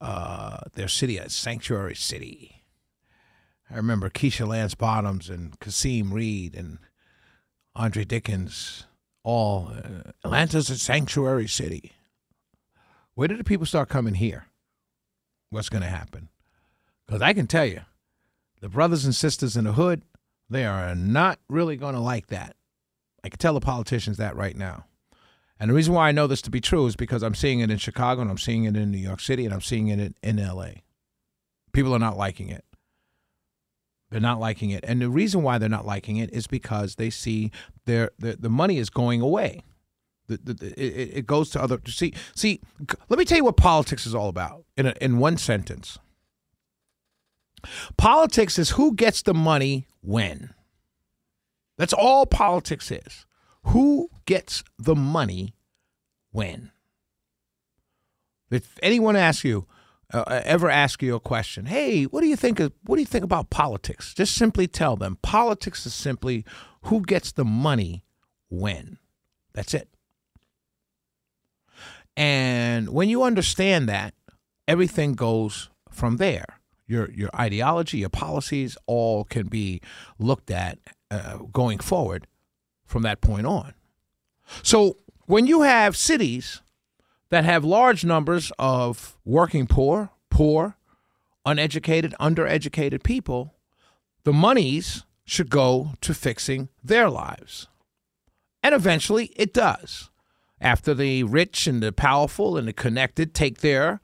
uh, 0.00 0.62
their 0.72 0.88
city 0.88 1.16
a 1.16 1.30
sanctuary 1.30 1.94
city? 1.94 2.64
I 3.70 3.76
remember 3.76 4.10
Keisha 4.10 4.48
Lance 4.48 4.74
Bottoms 4.74 5.30
and 5.30 5.60
Kasim 5.60 6.12
Reed 6.12 6.56
and 6.56 6.78
Andre 7.76 8.04
Dickens. 8.04 8.84
All 9.22 9.70
uh, 9.72 10.10
Atlanta's 10.24 10.70
a 10.70 10.76
sanctuary 10.76 11.46
city. 11.46 11.92
Where 13.14 13.28
did 13.28 13.38
the 13.38 13.44
people 13.44 13.64
start 13.64 13.88
coming 13.88 14.14
here? 14.14 14.46
What's 15.50 15.68
going 15.68 15.84
to 15.84 15.88
happen? 15.88 16.30
Because 17.06 17.22
I 17.22 17.32
can 17.32 17.46
tell 17.46 17.66
you, 17.66 17.82
the 18.62 18.68
brothers 18.68 19.04
and 19.04 19.14
sisters 19.14 19.56
in 19.56 19.64
the 19.64 19.72
hood, 19.72 20.02
they 20.48 20.64
are 20.64 20.94
not 20.94 21.40
really 21.48 21.76
going 21.76 21.94
to 21.94 22.00
like 22.00 22.28
that. 22.28 22.54
I 23.24 23.28
can 23.28 23.38
tell 23.38 23.54
the 23.54 23.60
politicians 23.60 24.16
that 24.16 24.36
right 24.36 24.56
now. 24.56 24.86
And 25.58 25.68
the 25.68 25.74
reason 25.74 25.94
why 25.94 26.08
I 26.08 26.12
know 26.12 26.28
this 26.28 26.42
to 26.42 26.50
be 26.50 26.60
true 26.60 26.86
is 26.86 26.96
because 26.96 27.22
I'm 27.22 27.34
seeing 27.34 27.60
it 27.60 27.70
in 27.70 27.78
Chicago 27.78 28.22
and 28.22 28.30
I'm 28.30 28.38
seeing 28.38 28.64
it 28.64 28.76
in 28.76 28.90
New 28.90 28.98
York 28.98 29.20
City 29.20 29.44
and 29.44 29.52
I'm 29.52 29.60
seeing 29.60 29.88
it 29.88 30.16
in, 30.22 30.36
LA. 30.36 30.70
People 31.72 31.92
are 31.94 31.98
not 31.98 32.16
liking 32.16 32.48
it. 32.48 32.64
They're 34.10 34.20
not 34.20 34.40
liking 34.40 34.70
it. 34.70 34.84
And 34.86 35.00
the 35.00 35.10
reason 35.10 35.42
why 35.42 35.58
they're 35.58 35.68
not 35.68 35.86
liking 35.86 36.18
it 36.18 36.32
is 36.32 36.46
because 36.46 36.96
they 36.96 37.10
see 37.10 37.50
their, 37.86 38.10
their 38.18 38.36
the 38.36 38.50
money 38.50 38.78
is 38.78 38.90
going 38.90 39.20
away. 39.20 39.62
The, 40.28 40.38
the, 40.42 40.54
the, 40.54 40.80
it, 40.80 41.18
it 41.18 41.26
goes 41.26 41.50
to 41.50 41.62
other 41.62 41.80
see 41.86 42.14
see 42.34 42.60
let 43.08 43.18
me 43.18 43.24
tell 43.24 43.38
you 43.38 43.44
what 43.44 43.56
politics 43.56 44.06
is 44.06 44.14
all 44.14 44.28
about 44.28 44.64
in 44.76 44.86
a, 44.86 44.94
in 45.00 45.18
one 45.18 45.36
sentence 45.36 45.98
politics 47.96 48.58
is 48.58 48.70
who 48.70 48.94
gets 48.94 49.22
the 49.22 49.34
money 49.34 49.86
when. 50.00 50.54
That's 51.78 51.92
all 51.92 52.26
politics 52.26 52.90
is. 52.90 53.26
Who 53.64 54.10
gets 54.26 54.62
the 54.78 54.94
money 54.94 55.54
when? 56.30 56.70
If 58.50 58.78
anyone 58.82 59.16
asks 59.16 59.44
you 59.44 59.66
uh, 60.12 60.42
ever 60.44 60.68
ask 60.68 61.02
you 61.02 61.14
a 61.14 61.20
question 61.20 61.64
hey 61.64 62.04
what 62.04 62.20
do 62.20 62.26
you 62.26 62.36
think 62.36 62.60
of 62.60 62.70
what 62.84 62.96
do 62.96 63.00
you 63.00 63.06
think 63.06 63.24
about 63.24 63.50
politics? 63.50 64.12
Just 64.14 64.34
simply 64.34 64.66
tell 64.66 64.96
them 64.96 65.18
politics 65.22 65.86
is 65.86 65.94
simply 65.94 66.44
who 66.82 67.02
gets 67.02 67.32
the 67.32 67.44
money 67.44 68.04
when. 68.50 68.98
That's 69.54 69.74
it. 69.74 69.88
And 72.16 72.90
when 72.90 73.08
you 73.08 73.22
understand 73.22 73.88
that, 73.88 74.14
everything 74.68 75.14
goes 75.14 75.70
from 75.90 76.18
there. 76.18 76.60
Your 76.86 77.10
your 77.10 77.30
ideology, 77.34 77.98
your 77.98 78.08
policies, 78.08 78.76
all 78.86 79.24
can 79.24 79.46
be 79.46 79.80
looked 80.18 80.50
at 80.50 80.78
uh, 81.10 81.38
going 81.52 81.78
forward 81.78 82.26
from 82.84 83.02
that 83.02 83.20
point 83.20 83.46
on. 83.46 83.74
So 84.62 84.96
when 85.26 85.46
you 85.46 85.62
have 85.62 85.96
cities 85.96 86.60
that 87.30 87.44
have 87.44 87.64
large 87.64 88.04
numbers 88.04 88.52
of 88.58 89.16
working 89.24 89.66
poor, 89.66 90.10
poor, 90.28 90.76
uneducated, 91.46 92.14
undereducated 92.20 93.02
people, 93.02 93.54
the 94.24 94.32
monies 94.32 95.04
should 95.24 95.50
go 95.50 95.92
to 96.00 96.12
fixing 96.12 96.68
their 96.82 97.08
lives. 97.08 97.68
And 98.62 98.74
eventually 98.74 99.32
it 99.36 99.54
does 99.54 100.10
after 100.60 100.94
the 100.94 101.24
rich 101.24 101.66
and 101.66 101.82
the 101.82 101.92
powerful 101.92 102.56
and 102.56 102.68
the 102.68 102.72
connected 102.72 103.34
take 103.34 103.60
their 103.60 104.00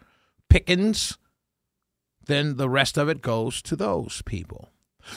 pickings, 0.49 1.17
then 2.29 2.57
the 2.57 2.69
rest 2.69 2.97
of 2.97 3.09
it 3.09 3.21
goes 3.21 3.61
to 3.63 3.75
those 3.75 4.23
people. 4.23 4.71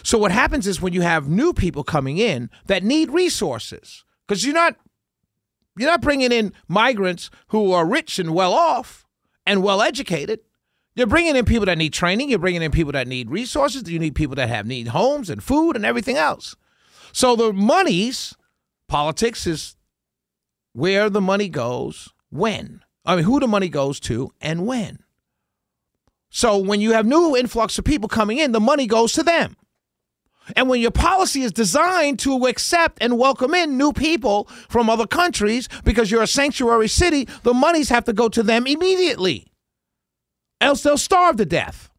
So 0.04 0.18
what 0.18 0.32
happens 0.32 0.66
is 0.66 0.82
when 0.82 0.94
you 0.94 1.02
have 1.02 1.30
new 1.30 1.54
people 1.54 1.84
coming 1.84 2.18
in 2.18 2.50
that 2.66 2.84
need 2.84 3.12
resources, 3.12 4.04
because 4.28 4.44
you're 4.44 4.56
not 4.56 4.76
you're 5.78 5.90
not 5.90 6.02
bringing 6.02 6.32
in 6.32 6.54
migrants 6.68 7.30
who 7.48 7.72
are 7.72 7.86
rich 7.86 8.20
and 8.20 8.34
well 8.34 8.54
off 8.54 9.06
and 9.46 9.64
well 9.64 9.82
educated. 9.82 10.40
You're 10.96 11.08
bringing 11.08 11.38
in 11.38 11.46
people 11.46 11.66
that 11.68 11.78
need 11.78 11.94
training. 11.94 12.30
You're 12.30 12.40
bringing 12.40 12.62
in 12.62 12.72
people 12.72 12.92
that 12.92 13.08
need 13.08 13.30
resources. 13.30 13.90
You 13.90 14.00
need 14.00 14.16
people 14.16 14.36
that 14.36 14.50
have 14.50 14.66
need 14.66 14.90
homes 14.90 15.30
and 15.30 15.42
food 15.42 15.76
and 15.78 15.86
everything 15.86 16.18
else. 16.18 16.56
So 17.14 17.36
the 17.36 17.54
monies, 17.54 18.36
politics 18.88 19.48
is 19.48 19.76
where 20.74 21.10
the 21.10 21.22
money 21.22 21.48
goes, 21.48 22.10
when. 22.30 22.82
I 23.06 23.16
mean, 23.16 23.26
who 23.26 23.40
the 23.40 23.48
money 23.48 23.70
goes 23.70 24.00
to 24.02 24.34
and 24.42 24.66
when. 24.68 25.00
So 26.32 26.58
when 26.58 26.80
you 26.80 26.94
have 26.94 27.06
new 27.06 27.36
influx 27.36 27.78
of 27.78 27.84
people 27.84 28.08
coming 28.08 28.38
in, 28.38 28.54
the 28.54 28.60
money 28.60 28.88
goes 28.88 29.12
to 29.14 29.24
them. 29.24 29.58
And 30.56 30.70
when 30.70 30.80
your 30.80 30.92
policy 30.92 31.44
is 31.44 31.52
designed 31.52 32.20
to 32.20 32.48
accept 32.48 32.98
and 33.02 33.20
welcome 33.20 33.54
in 33.54 33.78
new 33.78 33.92
people 33.92 34.46
from 34.70 34.90
other 34.90 35.06
countries 35.06 35.68
because 35.84 36.10
you're 36.10 36.24
a 36.24 36.28
sanctuary 36.28 36.88
city, 36.88 37.28
the 37.44 37.54
monies 37.54 37.90
have 37.90 38.06
to 38.06 38.14
go 38.14 38.30
to 38.30 38.42
them 38.42 38.66
immediately. 38.66 39.46
Else 40.62 40.84
they'll 40.84 40.98
starve 40.98 41.36
to 41.36 41.46
death. 41.46 41.90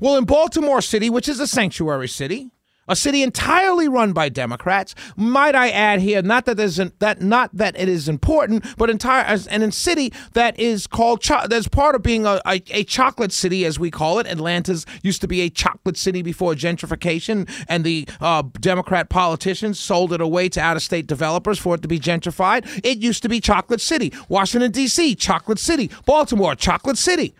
Well, 0.00 0.16
in 0.16 0.24
Baltimore 0.24 0.80
City, 0.80 1.10
which 1.10 1.28
is 1.28 1.40
a 1.40 1.46
sanctuary 1.46 2.08
city, 2.08 2.50
a 2.88 2.96
city 2.96 3.22
entirely 3.22 3.88
run 3.88 4.12
by 4.12 4.28
Democrats. 4.28 4.94
Might 5.16 5.54
I 5.54 5.70
add 5.70 6.00
here, 6.00 6.22
not 6.22 6.44
that 6.46 6.56
there's 6.56 6.76
that 6.76 7.20
not 7.20 7.50
that 7.56 7.78
it 7.78 7.88
is 7.88 8.08
important, 8.08 8.64
but 8.76 8.90
entire 8.90 9.24
as 9.24 9.46
and 9.46 9.72
city 9.72 10.12
that 10.34 10.58
is 10.58 10.86
called 10.86 11.20
cho- 11.20 11.46
that's 11.48 11.68
part 11.68 11.94
of 11.94 12.02
being 12.02 12.26
a, 12.26 12.40
a, 12.46 12.62
a, 12.70 12.84
chocolate 12.84 13.32
city 13.32 13.64
as 13.64 13.78
we 13.78 13.90
call 13.90 14.18
it. 14.18 14.26
Atlanta's 14.26 14.84
used 15.02 15.20
to 15.22 15.28
be 15.28 15.40
a 15.40 15.48
chocolate 15.48 15.96
city 15.96 16.22
before 16.22 16.54
gentrification, 16.54 17.48
and 17.68 17.84
the 17.84 18.06
uh, 18.20 18.42
Democrat 18.60 19.08
politicians 19.08 19.80
sold 19.80 20.12
it 20.12 20.20
away 20.20 20.48
to 20.50 20.60
out-of-state 20.60 21.06
developers 21.06 21.58
for 21.58 21.74
it 21.74 21.82
to 21.82 21.88
be 21.88 21.98
gentrified. 21.98 22.80
It 22.84 22.98
used 22.98 23.22
to 23.22 23.28
be 23.28 23.40
Chocolate 23.40 23.80
City. 23.80 24.12
Washington 24.28 24.70
D.C. 24.70 25.14
Chocolate 25.14 25.58
City. 25.58 25.90
Baltimore 26.06 26.54
Chocolate 26.54 26.98
City. 26.98 27.34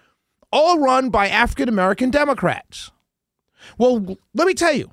All 0.52 0.78
run 0.78 1.11
by 1.11 1.28
African 1.28 1.68
American 1.68 2.11
Democrats. 2.11 2.90
Well, 3.78 4.18
let 4.35 4.46
me 4.46 4.54
tell 4.54 4.72
you 4.72 4.90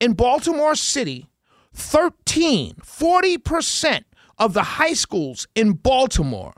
in 0.00 0.14
Baltimore 0.14 0.74
City, 0.74 1.28
13, 1.74 2.74
40% 2.74 4.04
of 4.38 4.54
the 4.54 4.62
high 4.62 4.94
schools 4.94 5.46
in 5.54 5.72
Baltimore, 5.72 6.54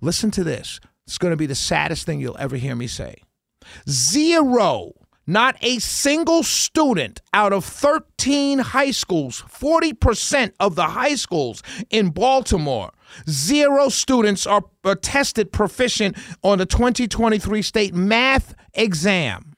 listen 0.00 0.30
to 0.32 0.42
this. 0.42 0.80
It's 1.06 1.18
going 1.18 1.32
to 1.32 1.36
be 1.36 1.46
the 1.46 1.54
saddest 1.54 2.06
thing 2.06 2.20
you'll 2.20 2.36
ever 2.38 2.56
hear 2.56 2.74
me 2.74 2.86
say. 2.86 3.22
Zero, 3.88 4.92
not 5.26 5.56
a 5.62 5.78
single 5.78 6.42
student 6.42 7.20
out 7.32 7.52
of 7.52 7.64
13 7.64 8.58
high 8.58 8.90
schools, 8.90 9.42
40% 9.42 10.52
of 10.58 10.74
the 10.74 10.86
high 10.86 11.14
schools 11.14 11.62
in 11.90 12.10
Baltimore, 12.10 12.92
zero 13.28 13.88
students 13.88 14.46
are, 14.46 14.64
are 14.84 14.94
tested 14.94 15.52
proficient 15.52 16.16
on 16.42 16.58
the 16.58 16.66
2023 16.66 17.62
state 17.62 17.94
math 17.94 18.54
exam. 18.74 19.54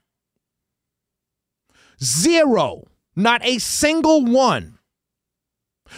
Zero. 2.02 2.84
Not 3.16 3.44
a 3.44 3.59
single 3.59 4.25
one. 4.25 4.79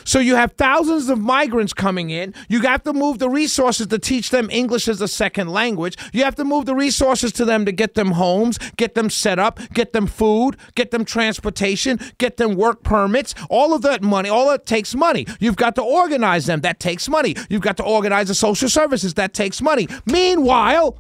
So 0.05 0.19
you 0.19 0.37
have 0.37 0.53
thousands 0.53 1.09
of 1.09 1.19
migrants 1.19 1.73
coming 1.73 2.11
in. 2.11 2.35
You 2.49 2.61
have 2.63 2.83
to 2.85 2.93
move 2.93 3.19
the 3.19 3.29
resources 3.29 3.87
to 3.89 3.99
teach 3.99 4.31
them 4.31 4.49
English 4.51 4.89
as 4.89 5.01
a 5.01 5.09
second 5.09 5.49
language. 5.49 5.97
You 6.13 6.25
have 6.25 6.35
to 6.37 6.45
move 6.45 6.67
the 6.67 6.75
resources 6.75 7.33
to 7.33 7.45
them 7.45 7.65
to 7.67 7.73
get 7.73 7.95
them 7.95 8.13
homes, 8.13 8.59
get 8.77 8.95
them 8.95 9.11
set 9.11 9.39
up, 9.39 9.61
get 9.73 9.93
them 9.93 10.07
food, 10.07 10.57
get 10.75 10.91
them 10.91 11.05
transportation, 11.05 12.01
get 12.19 12.37
them 12.37 12.57
work 12.57 12.83
permits. 12.83 13.35
All 13.51 13.75
of 13.75 13.83
that 13.83 14.03
money, 14.03 14.29
all 14.29 14.49
that 14.51 14.67
takes 14.67 14.95
money. 14.95 15.27
You've 15.41 15.57
got 15.57 15.75
to 15.77 15.83
organize 15.83 16.47
them. 16.47 16.61
That 16.63 16.81
takes 16.81 17.09
money. 17.09 17.37
You've 17.49 17.63
got 17.63 17.77
to 17.79 17.85
organize 17.85 18.29
the 18.29 18.35
social 18.35 18.69
services. 18.69 19.15
That 19.15 19.35
takes 19.35 19.61
money. 19.61 19.89
Meanwhile, 20.07 20.99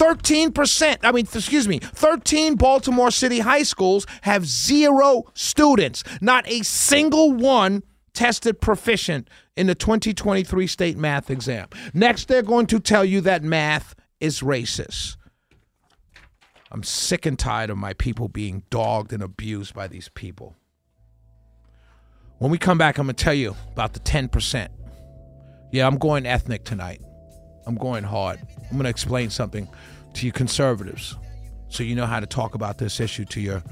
13%, 0.00 0.96
I 1.02 1.12
mean, 1.12 1.26
excuse 1.26 1.68
me, 1.68 1.78
13 1.78 2.54
Baltimore 2.54 3.10
City 3.10 3.40
high 3.40 3.64
schools 3.64 4.06
have 4.22 4.46
zero 4.46 5.24
students. 5.34 6.04
Not 6.22 6.48
a 6.48 6.62
single 6.62 7.32
one 7.32 7.82
tested 8.14 8.62
proficient 8.62 9.28
in 9.56 9.66
the 9.66 9.74
2023 9.74 10.66
state 10.66 10.96
math 10.96 11.30
exam. 11.30 11.68
Next, 11.92 12.28
they're 12.28 12.40
going 12.40 12.66
to 12.68 12.80
tell 12.80 13.04
you 13.04 13.20
that 13.20 13.42
math 13.42 13.94
is 14.20 14.40
racist. 14.40 15.18
I'm 16.72 16.82
sick 16.82 17.26
and 17.26 17.38
tired 17.38 17.68
of 17.68 17.76
my 17.76 17.92
people 17.92 18.28
being 18.28 18.62
dogged 18.70 19.12
and 19.12 19.22
abused 19.22 19.74
by 19.74 19.86
these 19.86 20.08
people. 20.08 20.56
When 22.38 22.50
we 22.50 22.56
come 22.56 22.78
back, 22.78 22.96
I'm 22.96 23.04
going 23.04 23.16
to 23.16 23.22
tell 23.22 23.34
you 23.34 23.54
about 23.72 23.92
the 23.92 24.00
10%. 24.00 24.68
Yeah, 25.72 25.86
I'm 25.86 25.98
going 25.98 26.24
ethnic 26.24 26.64
tonight. 26.64 27.02
I'm 27.70 27.76
going 27.76 28.02
hard. 28.02 28.40
I'm 28.68 28.72
going 28.72 28.82
to 28.82 28.90
explain 28.90 29.30
something 29.30 29.68
to 30.14 30.26
you 30.26 30.32
conservatives 30.32 31.14
so 31.68 31.84
you 31.84 31.94
know 31.94 32.04
how 32.04 32.18
to 32.18 32.26
talk 32.26 32.56
about 32.56 32.78
this 32.78 32.98
issue 32.98 33.24
to 33.26 33.40
your 33.40 33.62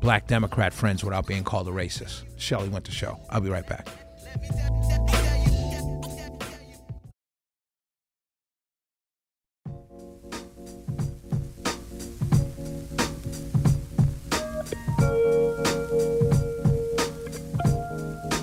black 0.00 0.26
Democrat 0.26 0.74
friends 0.74 1.04
without 1.04 1.28
being 1.28 1.44
called 1.44 1.68
a 1.68 1.70
racist. 1.70 2.24
Shelley 2.38 2.68
to 2.68 2.90
Show. 2.90 3.20
I'll 3.30 3.40
be 3.40 3.48
right 3.48 3.64
back. 3.64 3.86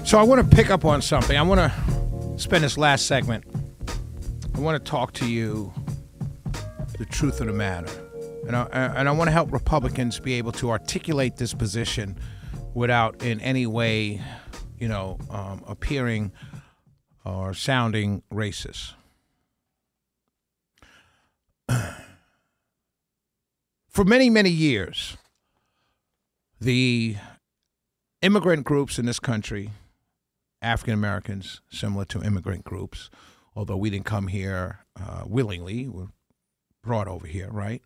So 0.05 0.17
I 0.17 0.23
want 0.23 0.49
to 0.49 0.55
pick 0.55 0.69
up 0.69 0.85
on 0.85 1.01
something. 1.01 1.37
I 1.37 1.41
want 1.41 1.59
to 1.59 2.39
spend 2.39 2.63
this 2.63 2.77
last 2.77 3.05
segment. 3.05 3.52
I 4.55 4.59
want 4.59 4.83
to 4.83 4.89
talk 4.89 5.13
to 5.13 5.27
you 5.27 5.73
the 6.99 7.05
truth 7.05 7.41
of 7.41 7.47
the 7.47 7.53
matter. 7.53 7.91
And 8.47 8.55
I, 8.55 8.63
and 8.71 9.09
I 9.09 9.11
want 9.11 9.27
to 9.27 9.31
help 9.31 9.51
Republicans 9.51 10.19
be 10.19 10.33
able 10.33 10.51
to 10.53 10.69
articulate 10.69 11.37
this 11.37 11.53
position 11.53 12.17
without 12.73 13.23
in 13.23 13.39
any 13.41 13.65
way, 13.65 14.21
you 14.77 14.87
know, 14.87 15.17
um, 15.29 15.63
appearing 15.67 16.31
or 17.25 17.53
sounding 17.53 18.21
racist. 18.31 18.93
For 23.89 24.03
many, 24.03 24.29
many 24.29 24.49
years, 24.49 25.17
the 26.61 27.15
immigrant 28.21 28.65
groups 28.65 28.99
in 28.99 29.05
this 29.05 29.19
country, 29.19 29.71
African 30.61 30.93
Americans, 30.93 31.61
similar 31.71 32.05
to 32.05 32.21
immigrant 32.21 32.63
groups, 32.63 33.09
although 33.55 33.77
we 33.77 33.89
didn't 33.89 34.05
come 34.05 34.27
here 34.27 34.79
uh, 34.99 35.23
willingly, 35.25 35.87
we're 35.87 36.07
brought 36.81 37.07
over 37.07 37.27
here, 37.27 37.49
right? 37.49 37.81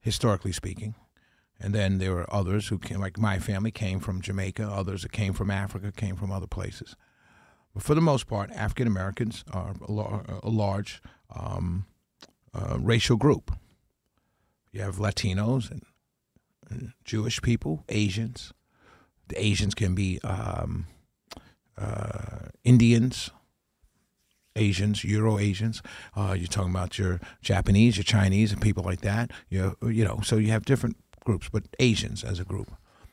Historically 0.00 0.52
speaking. 0.52 0.94
And 1.60 1.74
then 1.74 1.98
there 1.98 2.14
were 2.14 2.32
others 2.32 2.68
who 2.68 2.78
came, 2.78 3.00
like 3.00 3.18
my 3.18 3.38
family 3.38 3.70
came 3.70 4.00
from 4.00 4.22
Jamaica, 4.22 4.66
others 4.66 5.02
that 5.02 5.12
came 5.12 5.34
from 5.34 5.50
Africa, 5.50 5.92
came 5.92 6.16
from 6.16 6.32
other 6.32 6.46
places. 6.46 6.96
But 7.74 7.82
for 7.82 7.94
the 7.94 8.00
most 8.00 8.26
part, 8.26 8.50
African 8.52 8.86
Americans 8.86 9.44
are 9.52 9.74
a, 9.86 10.48
large 10.48 11.02
um, 11.34 11.86
uh, 12.54 12.78
racial 12.78 13.16
group. 13.16 13.52
You 14.72 14.80
have 14.80 14.96
Latinos 14.96 15.70
and, 15.70 15.82
and, 16.68 16.92
Jewish 17.04 17.42
people, 17.42 17.84
Asians. 17.88 18.52
The 19.28 19.44
Asians 19.44 19.74
can 19.74 19.94
be 19.94 20.18
um, 20.22 20.86
uh, 21.76 22.48
Indians, 22.64 23.30
Asians, 24.60 25.02
Euro 25.04 25.38
Asians. 25.38 25.82
Uh, 26.16 26.34
you're 26.38 26.46
talking 26.46 26.70
about 26.70 26.98
your 26.98 27.20
Japanese, 27.42 27.96
your 27.96 28.04
Chinese, 28.04 28.52
and 28.52 28.60
people 28.60 28.84
like 28.84 29.00
that. 29.00 29.30
You 29.48 29.76
you 29.82 30.04
know, 30.04 30.20
so 30.22 30.36
you 30.36 30.50
have 30.50 30.64
different 30.64 30.96
groups, 31.24 31.48
but 31.50 31.64
Asians 31.78 32.22
as 32.22 32.38
a 32.38 32.44
group, 32.44 32.70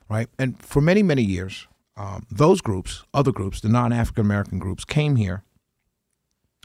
right? 0.10 0.28
And 0.38 0.62
for 0.62 0.82
many 0.82 1.04
many 1.04 1.24
years, 1.24 1.68
um, 1.96 2.26
those 2.30 2.62
groups, 2.62 3.04
other 3.14 3.32
groups, 3.32 3.62
the 3.62 3.70
non-African 3.70 4.26
American 4.26 4.60
groups, 4.60 4.86
came 4.86 5.16
here, 5.16 5.44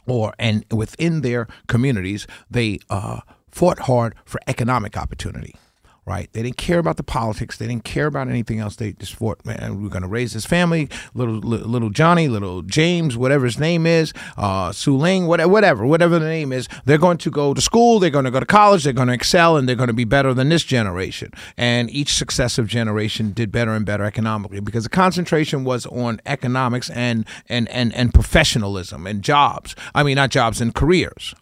or 0.07 0.35
and 0.38 0.64
within 0.71 1.23
their 1.23 1.47
communities, 1.68 2.27
they 2.51 2.79
uh, 2.90 3.21
fought 3.51 3.81
hard 3.81 4.14
for 4.25 4.40
economic 4.47 4.97
opportunity 4.97 5.55
right? 6.04 6.28
They 6.32 6.42
didn't 6.42 6.56
care 6.56 6.78
about 6.78 6.96
the 6.96 7.04
politics. 7.04 7.56
They 7.56 7.66
didn't 7.66 7.84
care 7.84 8.06
about 8.06 8.28
anything 8.28 8.58
else. 8.58 8.76
They 8.76 8.92
just 8.92 9.14
thought, 9.14 9.44
man, 9.46 9.80
we're 9.80 9.88
going 9.88 10.02
to 10.02 10.08
raise 10.08 10.32
this 10.32 10.44
family, 10.44 10.88
little 11.14 11.36
little 11.36 11.90
Johnny, 11.90 12.28
little 12.28 12.62
James, 12.62 13.16
whatever 13.16 13.44
his 13.44 13.58
name 13.58 13.86
is, 13.86 14.12
uh, 14.36 14.72
Su 14.72 14.96
Ling, 14.96 15.26
whatever, 15.26 15.86
whatever 15.86 16.18
the 16.18 16.26
name 16.26 16.52
is. 16.52 16.68
They're 16.84 16.98
going 16.98 17.18
to 17.18 17.30
go 17.30 17.54
to 17.54 17.60
school. 17.60 18.00
They're 18.00 18.10
going 18.10 18.24
to 18.24 18.32
go 18.32 18.40
to 18.40 18.46
college. 18.46 18.82
They're 18.82 18.92
going 18.92 19.08
to 19.08 19.14
excel, 19.14 19.56
and 19.56 19.68
they're 19.68 19.76
going 19.76 19.88
to 19.88 19.92
be 19.92 20.04
better 20.04 20.34
than 20.34 20.48
this 20.48 20.64
generation. 20.64 21.30
And 21.56 21.88
each 21.90 22.14
successive 22.14 22.66
generation 22.66 23.32
did 23.32 23.52
better 23.52 23.72
and 23.72 23.86
better 23.86 24.04
economically 24.04 24.60
because 24.60 24.84
the 24.84 24.90
concentration 24.90 25.62
was 25.62 25.86
on 25.86 26.20
economics 26.26 26.90
and 26.90 27.24
and 27.48 27.68
and 27.68 27.94
and 27.94 28.12
professionalism 28.12 29.06
and 29.06 29.22
jobs. 29.22 29.76
I 29.94 30.02
mean, 30.02 30.16
not 30.16 30.30
jobs 30.30 30.60
and 30.60 30.74
careers. 30.74 31.34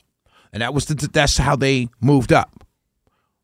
And 0.52 0.62
that 0.62 0.74
was 0.74 0.86
the, 0.86 0.94
that's 0.94 1.38
how 1.38 1.56
they 1.56 1.88
moved 2.00 2.32
up. 2.32 2.66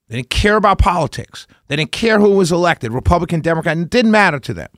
They 0.09 0.16
didn't 0.16 0.31
care 0.31 0.57
about 0.57 0.79
politics. 0.79 1.47
They 1.69 1.77
didn't 1.77 1.92
care 1.92 2.21
who 2.21 2.31
was 2.31 2.53
elected, 2.53 2.92
Republican, 2.92 3.40
Democrat. 3.40 3.77
It 3.77 3.90
didn't 3.90 4.12
matter 4.12 4.38
to 4.40 4.55
them. 4.55 4.69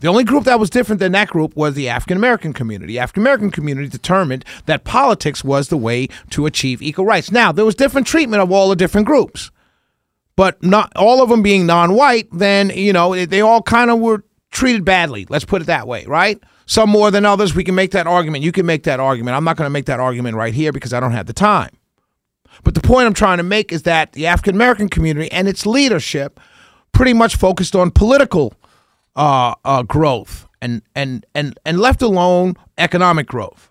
The 0.00 0.08
only 0.08 0.24
group 0.24 0.44
that 0.44 0.60
was 0.60 0.70
different 0.70 1.00
than 1.00 1.12
that 1.12 1.28
group 1.28 1.56
was 1.56 1.74
the 1.74 1.88
African 1.88 2.16
American 2.16 2.52
community. 2.52 2.98
African 2.98 3.22
American 3.22 3.50
community 3.50 3.88
determined 3.88 4.44
that 4.66 4.84
politics 4.84 5.42
was 5.42 5.68
the 5.68 5.76
way 5.76 6.08
to 6.30 6.46
achieve 6.46 6.82
equal 6.82 7.06
rights. 7.06 7.32
Now, 7.32 7.52
there 7.52 7.64
was 7.64 7.74
different 7.74 8.06
treatment 8.06 8.42
of 8.42 8.52
all 8.52 8.68
the 8.68 8.76
different 8.76 9.06
groups, 9.06 9.50
but 10.36 10.62
not 10.62 10.92
all 10.94 11.22
of 11.22 11.30
them 11.30 11.42
being 11.42 11.64
non-white. 11.64 12.28
Then 12.32 12.70
you 12.70 12.92
know 12.92 13.24
they 13.24 13.40
all 13.40 13.62
kind 13.62 13.90
of 13.90 13.98
were 13.98 14.24
treated 14.50 14.84
badly. 14.84 15.26
Let's 15.28 15.44
put 15.44 15.62
it 15.62 15.66
that 15.66 15.88
way, 15.88 16.04
right? 16.06 16.38
Some 16.66 16.90
more 16.90 17.10
than 17.10 17.24
others. 17.24 17.54
We 17.54 17.64
can 17.64 17.74
make 17.74 17.92
that 17.92 18.06
argument. 18.06 18.44
You 18.44 18.52
can 18.52 18.66
make 18.66 18.82
that 18.84 19.00
argument. 19.00 19.36
I'm 19.36 19.44
not 19.44 19.56
going 19.56 19.66
to 19.66 19.70
make 19.70 19.86
that 19.86 20.00
argument 20.00 20.36
right 20.36 20.54
here 20.54 20.72
because 20.72 20.92
I 20.92 21.00
don't 21.00 21.12
have 21.12 21.26
the 21.26 21.32
time. 21.32 21.70
But 22.62 22.74
the 22.74 22.80
point 22.80 23.06
I'm 23.06 23.14
trying 23.14 23.38
to 23.38 23.42
make 23.42 23.72
is 23.72 23.82
that 23.82 24.12
the 24.12 24.26
African 24.26 24.54
American 24.54 24.88
community 24.88 25.30
and 25.32 25.48
its 25.48 25.66
leadership 25.66 26.40
pretty 26.92 27.12
much 27.12 27.36
focused 27.36 27.74
on 27.74 27.90
political 27.90 28.54
uh, 29.16 29.54
uh, 29.64 29.82
growth 29.82 30.46
and, 30.62 30.82
and, 30.94 31.26
and, 31.34 31.58
and 31.64 31.78
left 31.78 32.02
alone 32.02 32.54
economic 32.78 33.26
growth. 33.26 33.70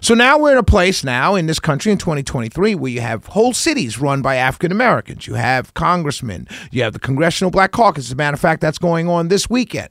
So 0.00 0.14
now 0.14 0.38
we're 0.38 0.52
in 0.52 0.58
a 0.58 0.62
place 0.62 1.02
now 1.02 1.34
in 1.34 1.46
this 1.46 1.58
country 1.58 1.90
in 1.90 1.98
2023 1.98 2.74
where 2.74 2.90
you 2.90 3.00
have 3.00 3.26
whole 3.26 3.54
cities 3.54 3.98
run 3.98 4.20
by 4.22 4.36
African 4.36 4.70
Americans. 4.70 5.26
You 5.26 5.34
have 5.34 5.72
congressmen. 5.74 6.46
You 6.70 6.82
have 6.82 6.92
the 6.92 6.98
Congressional 6.98 7.50
Black 7.50 7.72
Caucus. 7.72 8.06
As 8.06 8.12
a 8.12 8.16
matter 8.16 8.34
of 8.34 8.40
fact, 8.40 8.60
that's 8.60 8.78
going 8.78 9.08
on 9.08 9.28
this 9.28 9.48
weekend. 9.48 9.88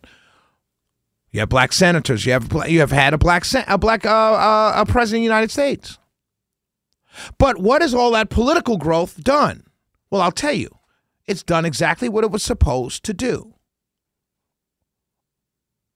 You 1.32 1.42
have 1.42 1.50
black 1.50 1.74
senators. 1.74 2.26
You 2.26 2.34
have 2.34 2.52
you 2.68 2.80
have 2.80 2.92
had 2.92 3.14
a 3.14 3.18
black 3.18 3.46
a 3.68 3.78
black 3.78 4.06
uh, 4.06 4.10
uh, 4.10 4.74
a 4.76 4.86
president 4.86 5.20
of 5.20 5.22
the 5.22 5.24
United 5.24 5.52
States. 5.52 6.00
But 7.38 7.58
what 7.58 7.82
has 7.82 7.94
all 7.94 8.12
that 8.12 8.30
political 8.30 8.78
growth 8.78 9.24
done? 9.24 9.64
Well, 10.10 10.22
I'll 10.22 10.32
tell 10.32 10.54
you, 10.54 10.70
it's 11.26 11.44
done 11.44 11.66
exactly 11.66 12.10
what 12.10 12.24
it 12.24 12.32
was 12.32 12.44
supposed 12.44 13.04
to 13.06 13.14
do. 13.14 13.56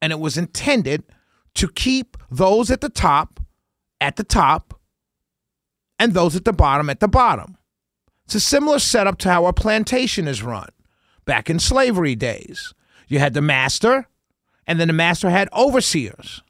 And 0.02 0.12
it 0.12 0.20
was 0.20 0.38
intended 0.38 1.04
to 1.56 1.68
keep 1.70 2.18
those 2.30 2.72
at 2.72 2.82
the 2.82 2.90
top 2.90 3.40
at 4.00 4.16
the 4.16 4.24
top 4.24 4.80
and 6.00 6.14
those 6.14 6.36
at 6.36 6.46
the 6.46 6.54
bottom 6.54 6.90
at 6.90 7.00
the 7.00 7.08
bottom. 7.08 7.58
It's 8.26 8.36
a 8.36 8.40
similar 8.40 8.80
setup 8.80 9.18
to 9.20 9.30
how 9.30 9.46
a 9.46 9.54
plantation 9.54 10.28
is 10.28 10.42
run 10.42 10.70
back 11.26 11.50
in 11.50 11.60
slavery 11.60 12.16
days. 12.16 12.74
You 13.08 13.20
had 13.20 13.34
the 13.34 13.42
master, 13.42 14.08
and 14.66 14.80
then 14.80 14.88
the 14.88 14.94
master 14.94 15.30
had 15.30 15.50
overseers 15.54 16.42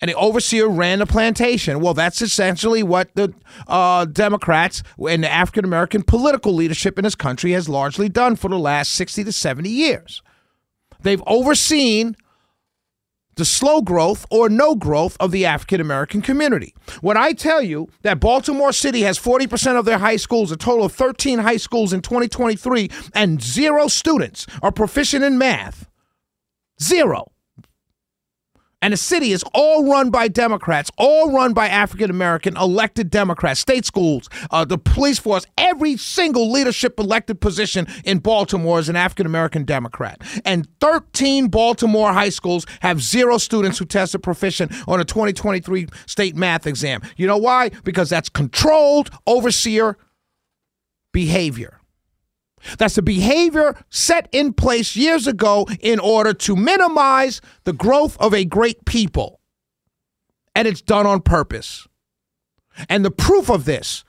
and 0.00 0.10
the 0.10 0.14
overseer 0.14 0.68
ran 0.68 0.98
the 0.98 1.06
plantation. 1.06 1.80
Well, 1.80 1.94
that's 1.94 2.20
essentially 2.20 2.82
what 2.82 3.14
the 3.14 3.32
uh, 3.66 4.04
Democrats 4.04 4.82
and 5.08 5.24
the 5.24 5.30
African 5.30 5.64
American 5.64 6.02
political 6.02 6.52
leadership 6.52 6.98
in 6.98 7.04
this 7.04 7.14
country 7.14 7.52
has 7.52 7.68
largely 7.68 8.08
done 8.08 8.36
for 8.36 8.48
the 8.48 8.58
last 8.58 8.92
60 8.92 9.24
to 9.24 9.32
70 9.32 9.68
years. 9.68 10.22
They've 11.00 11.22
overseen 11.26 12.16
the 13.36 13.44
slow 13.44 13.82
growth 13.82 14.26
or 14.30 14.48
no 14.48 14.74
growth 14.74 15.16
of 15.20 15.30
the 15.30 15.44
African 15.44 15.80
American 15.80 16.22
community. 16.22 16.74
When 17.00 17.16
I 17.16 17.32
tell 17.32 17.62
you 17.62 17.88
that 18.02 18.18
Baltimore 18.18 18.72
City 18.72 19.02
has 19.02 19.18
40% 19.18 19.78
of 19.78 19.84
their 19.84 19.98
high 19.98 20.16
schools, 20.16 20.50
a 20.50 20.56
total 20.56 20.86
of 20.86 20.92
13 20.92 21.38
high 21.40 21.58
schools 21.58 21.92
in 21.92 22.00
2023, 22.00 22.90
and 23.14 23.42
zero 23.42 23.88
students 23.88 24.46
are 24.62 24.72
proficient 24.72 25.22
in 25.22 25.36
math, 25.36 25.88
zero 26.82 27.30
and 28.82 28.92
the 28.92 28.96
city 28.96 29.32
is 29.32 29.44
all 29.54 29.90
run 29.90 30.10
by 30.10 30.28
Democrats, 30.28 30.90
all 30.98 31.32
run 31.32 31.52
by 31.54 31.68
African 31.68 32.10
American 32.10 32.56
elected 32.56 33.10
Democrats, 33.10 33.60
state 33.60 33.86
schools, 33.86 34.28
uh, 34.50 34.64
the 34.64 34.78
police 34.78 35.18
force, 35.18 35.46
every 35.56 35.96
single 35.96 36.50
leadership 36.50 36.98
elected 37.00 37.40
position 37.40 37.86
in 38.04 38.18
Baltimore 38.18 38.78
is 38.78 38.88
an 38.88 38.96
African 38.96 39.26
American 39.26 39.64
Democrat. 39.64 40.20
And 40.44 40.68
13 40.80 41.48
Baltimore 41.48 42.12
high 42.12 42.28
schools 42.28 42.66
have 42.80 43.00
zero 43.00 43.38
students 43.38 43.78
who 43.78 43.86
tested 43.86 44.22
proficient 44.22 44.72
on 44.86 45.00
a 45.00 45.04
2023 45.04 45.88
state 46.06 46.36
math 46.36 46.66
exam. 46.66 47.00
You 47.16 47.26
know 47.26 47.38
why? 47.38 47.70
Because 47.84 48.10
that's 48.10 48.28
controlled 48.28 49.10
overseer 49.26 49.96
behavior. 51.12 51.80
That's 52.78 52.98
a 52.98 53.02
behavior 53.02 53.76
set 53.90 54.28
in 54.32 54.52
place 54.52 54.96
years 54.96 55.26
ago 55.26 55.66
in 55.80 55.98
order 55.98 56.32
to 56.34 56.56
minimize 56.56 57.40
the 57.64 57.72
growth 57.72 58.16
of 58.18 58.34
a 58.34 58.44
great 58.44 58.84
people. 58.84 59.40
And 60.54 60.66
it's 60.66 60.82
done 60.82 61.06
on 61.06 61.20
purpose. 61.20 61.86
And 62.88 63.04
the 63.04 63.10
proof 63.10 63.50
of 63.50 63.64
this 63.64 64.04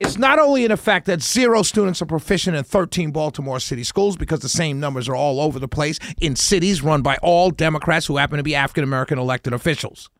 is 0.00 0.18
not 0.18 0.38
only 0.38 0.64
in 0.64 0.70
the 0.70 0.76
fact 0.76 1.06
that 1.06 1.22
zero 1.22 1.62
students 1.62 2.02
are 2.02 2.06
proficient 2.06 2.56
in 2.56 2.64
13 2.64 3.12
Baltimore 3.12 3.60
City 3.60 3.84
schools 3.84 4.16
because 4.16 4.40
the 4.40 4.48
same 4.48 4.80
numbers 4.80 5.08
are 5.08 5.14
all 5.14 5.40
over 5.40 5.58
the 5.58 5.68
place 5.68 5.98
in 6.20 6.34
cities 6.34 6.82
run 6.82 7.02
by 7.02 7.16
all 7.22 7.50
Democrats 7.50 8.06
who 8.06 8.16
happen 8.16 8.36
to 8.36 8.42
be 8.42 8.54
African 8.54 8.84
American 8.84 9.18
elected 9.18 9.52
officials. 9.52 10.10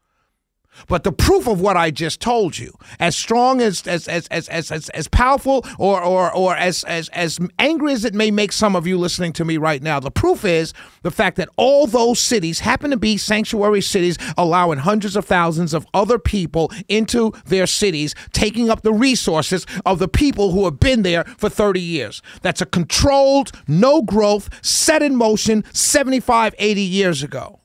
But 0.88 1.04
the 1.04 1.12
proof 1.12 1.46
of 1.46 1.60
what 1.60 1.76
I 1.76 1.90
just 1.90 2.20
told 2.20 2.58
you, 2.58 2.76
as 2.98 3.16
strong 3.16 3.60
as 3.60 3.86
as 3.86 4.08
as 4.08 4.26
as 4.28 4.48
as, 4.48 4.88
as, 4.90 5.08
powerful 5.08 5.66
or 5.78 6.02
or 6.02 6.34
or 6.34 6.56
as, 6.56 6.84
as 6.84 7.08
as 7.10 7.38
angry 7.58 7.92
as 7.92 8.04
it 8.04 8.14
may 8.14 8.30
make 8.30 8.52
some 8.52 8.74
of 8.74 8.86
you 8.86 8.98
listening 8.98 9.32
to 9.34 9.44
me 9.44 9.56
right 9.56 9.82
now, 9.82 10.00
the 10.00 10.10
proof 10.10 10.44
is 10.44 10.72
the 11.02 11.10
fact 11.10 11.36
that 11.36 11.48
all 11.56 11.86
those 11.86 12.20
cities 12.20 12.60
happen 12.60 12.90
to 12.90 12.96
be 12.96 13.16
sanctuary 13.16 13.82
cities, 13.82 14.16
allowing 14.36 14.78
hundreds 14.78 15.16
of 15.16 15.24
thousands 15.24 15.74
of 15.74 15.86
other 15.94 16.18
people 16.18 16.70
into 16.88 17.32
their 17.46 17.66
cities, 17.66 18.14
taking 18.32 18.70
up 18.70 18.82
the 18.82 18.92
resources 18.92 19.66
of 19.84 19.98
the 19.98 20.08
people 20.08 20.52
who 20.52 20.64
have 20.64 20.80
been 20.80 21.02
there 21.02 21.24
for 21.36 21.48
30 21.48 21.80
years. 21.80 22.22
That's 22.40 22.60
a 22.60 22.66
controlled, 22.66 23.52
no 23.68 24.02
growth, 24.02 24.48
set 24.64 25.02
in 25.02 25.16
motion 25.16 25.64
75, 25.72 26.54
80 26.58 26.80
years 26.80 27.22
ago. 27.22 27.61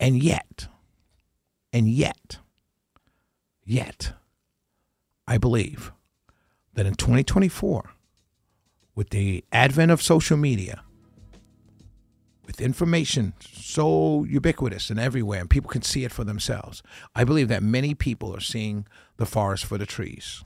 And 0.00 0.22
yet, 0.22 0.66
and 1.74 1.86
yet, 1.86 2.38
yet, 3.64 4.14
I 5.28 5.36
believe 5.36 5.92
that 6.72 6.86
in 6.86 6.94
2024, 6.94 7.90
with 8.94 9.10
the 9.10 9.44
advent 9.52 9.92
of 9.92 10.00
social 10.00 10.38
media, 10.38 10.82
with 12.46 12.62
information 12.62 13.34
so 13.40 14.24
ubiquitous 14.24 14.88
and 14.88 14.98
everywhere, 14.98 15.40
and 15.40 15.50
people 15.50 15.70
can 15.70 15.82
see 15.82 16.04
it 16.04 16.12
for 16.12 16.24
themselves, 16.24 16.82
I 17.14 17.24
believe 17.24 17.48
that 17.48 17.62
many 17.62 17.94
people 17.94 18.34
are 18.34 18.40
seeing 18.40 18.86
the 19.18 19.26
forest 19.26 19.66
for 19.66 19.76
the 19.76 19.86
trees. 19.86 20.42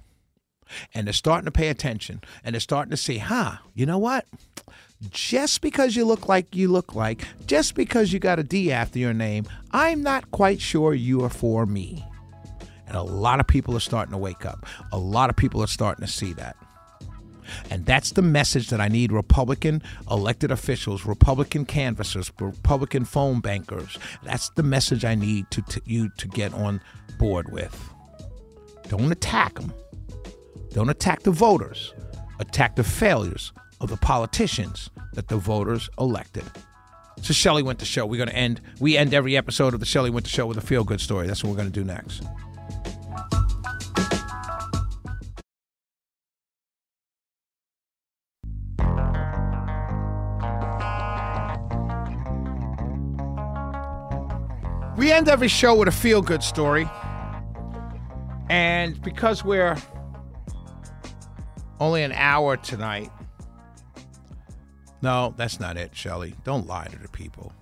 And 0.92 1.06
they're 1.06 1.14
starting 1.14 1.44
to 1.44 1.52
pay 1.52 1.68
attention 1.68 2.22
and 2.42 2.54
they're 2.54 2.60
starting 2.60 2.90
to 2.90 2.96
see, 2.96 3.18
huh, 3.18 3.58
you 3.72 3.86
know 3.86 3.98
what? 3.98 4.26
Just 5.10 5.60
because 5.60 5.96
you 5.96 6.04
look 6.04 6.28
like 6.28 6.54
you 6.54 6.68
look 6.68 6.94
like, 6.94 7.24
just 7.46 7.74
because 7.74 8.12
you 8.12 8.18
got 8.18 8.38
a 8.38 8.42
D 8.42 8.72
after 8.72 8.98
your 8.98 9.14
name, 9.14 9.46
I'm 9.72 10.02
not 10.02 10.30
quite 10.30 10.60
sure 10.60 10.94
you 10.94 11.22
are 11.24 11.30
for 11.30 11.66
me. 11.66 12.04
And 12.86 12.96
a 12.96 13.02
lot 13.02 13.40
of 13.40 13.46
people 13.46 13.76
are 13.76 13.80
starting 13.80 14.12
to 14.12 14.18
wake 14.18 14.44
up. 14.44 14.66
A 14.92 14.98
lot 14.98 15.30
of 15.30 15.36
people 15.36 15.62
are 15.62 15.66
starting 15.66 16.04
to 16.04 16.10
see 16.10 16.32
that. 16.34 16.56
And 17.70 17.84
that's 17.84 18.12
the 18.12 18.22
message 18.22 18.70
that 18.70 18.80
I 18.80 18.88
need 18.88 19.12
Republican 19.12 19.82
elected 20.10 20.50
officials, 20.50 21.04
Republican 21.04 21.64
canvassers, 21.64 22.30
Republican 22.40 23.04
phone 23.04 23.40
bankers. 23.40 23.98
That's 24.22 24.50
the 24.50 24.62
message 24.62 25.04
I 25.04 25.14
need 25.14 25.50
to, 25.50 25.62
to 25.62 25.80
you 25.84 26.08
to 26.18 26.28
get 26.28 26.54
on 26.54 26.80
board 27.18 27.52
with. 27.52 27.90
Don't 28.88 29.12
attack 29.12 29.54
them. 29.54 29.72
Don't 30.72 30.88
attack 30.88 31.22
the 31.22 31.30
voters. 31.30 31.94
Attack 32.40 32.76
the 32.76 32.84
failures 32.84 33.52
of 33.84 33.90
the 33.90 33.96
politicians 33.98 34.90
that 35.12 35.28
the 35.28 35.36
voters 35.36 35.88
elected. 35.98 36.44
So 37.22 37.32
Shelley 37.32 37.62
Wynter 37.62 37.84
Show. 37.84 38.04
We're 38.06 38.16
going 38.16 38.28
to 38.28 38.36
end. 38.36 38.60
We 38.80 38.96
end 38.96 39.14
every 39.14 39.36
episode 39.36 39.74
of 39.74 39.80
the 39.80 39.86
Shelley 39.86 40.10
Wynter 40.10 40.28
Show 40.28 40.46
with 40.46 40.58
a 40.58 40.60
feel 40.60 40.82
good 40.82 41.00
story. 41.00 41.26
That's 41.26 41.44
what 41.44 41.50
we're 41.50 41.56
going 41.56 41.70
to 41.70 41.80
do 41.80 41.84
next. 41.84 42.22
We 54.96 55.12
end 55.12 55.28
every 55.28 55.48
show 55.48 55.74
with 55.74 55.88
a 55.88 55.92
feel 55.92 56.22
good 56.22 56.42
story. 56.42 56.88
And 58.48 59.00
because 59.02 59.44
we're 59.44 59.76
only 61.80 62.02
an 62.02 62.12
hour 62.12 62.56
tonight, 62.56 63.10
no, 65.04 65.34
that's 65.36 65.60
not 65.60 65.76
it, 65.76 65.94
Shelley. 65.94 66.34
Don't 66.42 66.66
lie 66.66 66.86
to 66.86 66.98
the 66.98 67.08
people. 67.08 67.52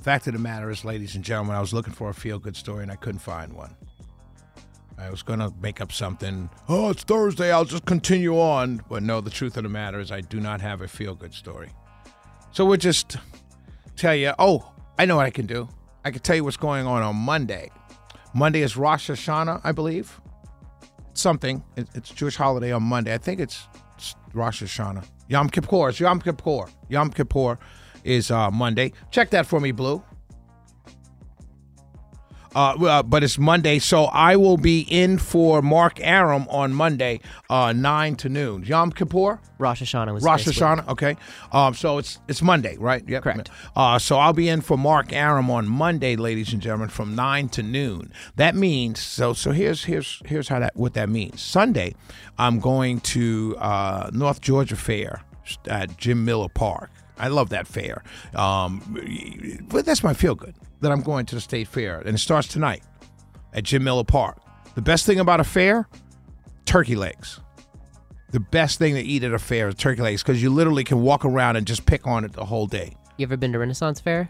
Fact 0.00 0.26
of 0.26 0.32
the 0.32 0.38
matter 0.38 0.70
is, 0.70 0.84
ladies 0.84 1.14
and 1.14 1.24
gentlemen, 1.24 1.54
I 1.54 1.60
was 1.60 1.72
looking 1.72 1.92
for 1.92 2.08
a 2.08 2.14
feel 2.14 2.38
good 2.38 2.56
story 2.56 2.82
and 2.82 2.90
I 2.90 2.96
couldn't 2.96 3.20
find 3.20 3.52
one. 3.52 3.76
I 4.96 5.10
was 5.10 5.22
going 5.22 5.38
to 5.38 5.52
make 5.60 5.80
up 5.80 5.92
something. 5.92 6.50
Oh, 6.68 6.90
it's 6.90 7.04
Thursday. 7.04 7.52
I'll 7.52 7.64
just 7.64 7.84
continue 7.84 8.40
on. 8.40 8.82
But 8.88 9.02
no, 9.02 9.20
the 9.20 9.30
truth 9.30 9.56
of 9.56 9.62
the 9.62 9.68
matter 9.68 10.00
is, 10.00 10.10
I 10.10 10.22
do 10.22 10.40
not 10.40 10.60
have 10.60 10.80
a 10.80 10.88
feel 10.88 11.14
good 11.14 11.34
story. 11.34 11.68
So 12.50 12.64
we'll 12.64 12.78
just 12.78 13.16
tell 13.94 14.14
you. 14.14 14.32
Oh, 14.38 14.72
I 14.98 15.04
know 15.04 15.16
what 15.16 15.26
I 15.26 15.30
can 15.30 15.46
do. 15.46 15.68
I 16.04 16.10
can 16.10 16.20
tell 16.20 16.36
you 16.36 16.42
what's 16.42 16.56
going 16.56 16.86
on 16.86 17.02
on 17.02 17.14
Monday. 17.14 17.70
Monday 18.34 18.62
is 18.62 18.76
Rosh 18.76 19.10
Hashanah, 19.10 19.60
I 19.62 19.72
believe. 19.72 20.20
Something. 21.14 21.62
It's 21.76 22.10
Jewish 22.10 22.36
holiday 22.36 22.72
on 22.72 22.82
Monday. 22.82 23.12
I 23.14 23.18
think 23.18 23.40
it's 23.40 23.68
Rosh 24.32 24.62
Hashanah. 24.62 25.04
Yom 25.28 25.48
Kippur. 25.48 25.90
It's 25.90 26.00
Yom 26.00 26.20
Kippur. 26.20 26.68
Yom 26.88 27.10
Kippur 27.10 27.58
is 28.04 28.30
uh, 28.30 28.50
Monday. 28.50 28.92
Check 29.10 29.30
that 29.30 29.46
for 29.46 29.60
me, 29.60 29.72
Blue. 29.72 30.02
Uh, 32.54 32.72
uh, 32.84 33.02
but 33.02 33.22
it's 33.22 33.38
Monday, 33.38 33.78
so 33.78 34.04
I 34.04 34.36
will 34.36 34.56
be 34.56 34.80
in 34.80 35.18
for 35.18 35.60
Mark 35.60 36.00
Arum 36.00 36.46
on 36.48 36.72
Monday, 36.72 37.20
uh, 37.50 37.72
nine 37.72 38.16
to 38.16 38.28
noon. 38.28 38.64
Yom 38.64 38.90
Kippur, 38.90 39.38
Rosh 39.58 39.82
Hashanah 39.82 40.14
was 40.14 40.24
Rosh 40.24 40.48
Hashanah. 40.48 40.88
Okay, 40.88 41.16
um, 41.52 41.74
so 41.74 41.98
it's 41.98 42.18
it's 42.26 42.40
Monday, 42.40 42.76
right? 42.78 43.06
Yep. 43.06 43.22
Correct. 43.22 43.50
Uh, 43.76 43.98
so 43.98 44.18
I'll 44.18 44.32
be 44.32 44.48
in 44.48 44.60
for 44.62 44.78
Mark 44.78 45.12
Arum 45.12 45.50
on 45.50 45.68
Monday, 45.68 46.16
ladies 46.16 46.52
and 46.52 46.62
gentlemen, 46.62 46.88
from 46.88 47.14
nine 47.14 47.48
to 47.50 47.62
noon. 47.62 48.12
That 48.36 48.54
means 48.54 49.00
so. 49.00 49.34
So 49.34 49.52
here's 49.52 49.84
here's 49.84 50.22
here's 50.24 50.48
how 50.48 50.58
that 50.60 50.74
what 50.74 50.94
that 50.94 51.08
means. 51.08 51.42
Sunday, 51.42 51.94
I'm 52.38 52.60
going 52.60 53.00
to 53.00 53.56
uh, 53.58 54.10
North 54.12 54.40
Georgia 54.40 54.76
Fair 54.76 55.22
at 55.66 55.96
Jim 55.98 56.24
Miller 56.24 56.48
Park. 56.48 56.90
I 57.18 57.28
love 57.28 57.48
that 57.50 57.66
fair. 57.66 58.04
Um, 58.34 59.66
but 59.68 59.84
that's 59.84 60.04
my 60.04 60.14
feel 60.14 60.36
good 60.36 60.54
that 60.80 60.92
I'm 60.92 61.02
going 61.02 61.26
to 61.26 61.34
the 61.34 61.40
state 61.40 61.68
fair, 61.68 62.00
and 62.00 62.14
it 62.14 62.18
starts 62.18 62.48
tonight 62.48 62.82
at 63.52 63.64
Jim 63.64 63.84
Miller 63.84 64.04
Park. 64.04 64.40
The 64.74 64.82
best 64.82 65.06
thing 65.06 65.18
about 65.20 65.40
a 65.40 65.44
fair, 65.44 65.88
turkey 66.64 66.96
legs. 66.96 67.40
The 68.30 68.40
best 68.40 68.78
thing 68.78 68.94
to 68.94 69.00
eat 69.00 69.24
at 69.24 69.32
a 69.32 69.38
fair 69.38 69.68
is 69.68 69.74
turkey 69.74 70.02
legs 70.02 70.22
because 70.22 70.42
you 70.42 70.50
literally 70.50 70.84
can 70.84 71.02
walk 71.02 71.24
around 71.24 71.56
and 71.56 71.66
just 71.66 71.86
pick 71.86 72.06
on 72.06 72.24
it 72.24 72.32
the 72.34 72.44
whole 72.44 72.66
day. 72.66 72.94
You 73.16 73.24
ever 73.24 73.36
been 73.36 73.52
to 73.52 73.58
Renaissance 73.58 74.00
Fair? 74.00 74.28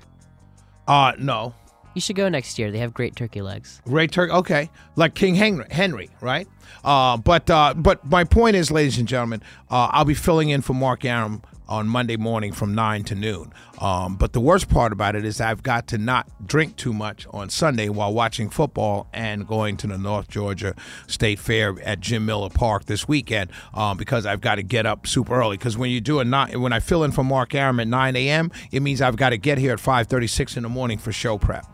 Uh, 0.87 1.13
no. 1.19 1.55
You 1.95 2.01
should 2.01 2.17
go 2.17 2.29
next 2.29 2.59
year. 2.59 2.71
They 2.71 2.79
have 2.79 2.95
great 2.95 3.17
turkey 3.17 3.43
legs. 3.43 3.83
Great 3.85 4.13
turkey. 4.13 4.33
Okay, 4.33 4.71
like 4.95 5.15
King 5.15 5.35
Henry, 5.35 5.67
Henry 5.71 6.11
right? 6.21 6.47
Uh, 6.85 7.17
but 7.17 7.51
uh, 7.51 7.75
but 7.75 8.05
my 8.07 8.23
point 8.25 8.55
is, 8.55 8.71
ladies 8.71 8.99
and 8.99 9.09
gentlemen, 9.09 9.43
uh, 9.69 9.89
I'll 9.91 10.05
be 10.05 10.15
filling 10.15 10.51
in 10.51 10.63
for 10.63 10.75
Mark 10.75 11.05
Arum 11.05 11.43
on 11.69 11.89
Monday 11.89 12.17
morning 12.17 12.53
from 12.53 12.75
9 12.75 13.05
to 13.05 13.15
noon. 13.15 13.53
Um, 13.81 14.17
but 14.17 14.33
the 14.33 14.41
worst 14.41 14.69
part 14.69 14.93
about 14.93 15.15
it 15.15 15.25
is 15.25 15.41
I've 15.41 15.63
got 15.63 15.87
to 15.89 15.99
not 15.99 16.29
drink 16.47 16.77
too 16.77 16.93
much 16.93 17.27
on 17.31 17.51
Sunday 17.51 17.89
while 17.89 18.13
watching 18.13 18.51
football 18.51 19.09
and 19.13 19.47
going 19.47 19.77
to 19.79 19.87
the 19.87 19.99
North 19.99 20.29
Georgia 20.29 20.75
State 21.07 21.39
Fair 21.39 21.77
at 21.83 22.01
Jim 22.01 22.27
Miller 22.27 22.51
Park 22.51 22.87
this 22.87 23.07
weekend 23.07 23.51
um, 23.75 23.97
because 23.97 24.27
I've 24.27 24.41
got 24.41 24.57
to 24.57 24.63
get 24.63 24.87
up 24.87 25.07
super 25.07 25.35
early. 25.35 25.57
Because 25.57 25.77
when 25.77 25.91
you 25.91 26.01
do 26.01 26.21
a 26.21 26.25
nine, 26.25 26.61
when 26.61 26.73
I 26.73 26.81
fill 26.81 27.05
in 27.05 27.13
for 27.13 27.25
Mark 27.25 27.55
Arum 27.55 27.81
at 27.81 27.89
9 27.89 28.17
a.m., 28.17 28.51
it 28.73 28.81
means 28.81 29.01
I've 29.01 29.17
got 29.17 29.31
to 29.31 29.39
get 29.39 29.59
here 29.59 29.73
at 29.73 29.79
5:36 29.79 30.57
in 30.57 30.63
the 30.63 30.69
morning 30.69 30.99
for 30.99 31.13
show 31.13 31.39
prep. 31.39 31.67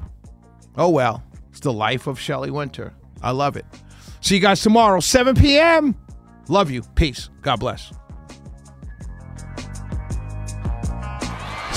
Oh 0.76 0.90
well, 0.90 1.22
it's 1.50 1.61
the 1.61 1.72
life 1.72 2.07
of 2.07 2.18
Shelley 2.18 2.50
Wynter. 2.50 2.92
I 3.22 3.30
love 3.30 3.57
it. 3.57 3.64
See 4.20 4.35
you 4.37 4.40
guys 4.40 4.61
tomorrow, 4.61 5.00
7 5.00 5.35
p.m. 5.35 5.94
Love 6.48 6.70
you. 6.70 6.83
Peace. 6.94 7.30
God 7.42 7.61
bless. 7.61 7.92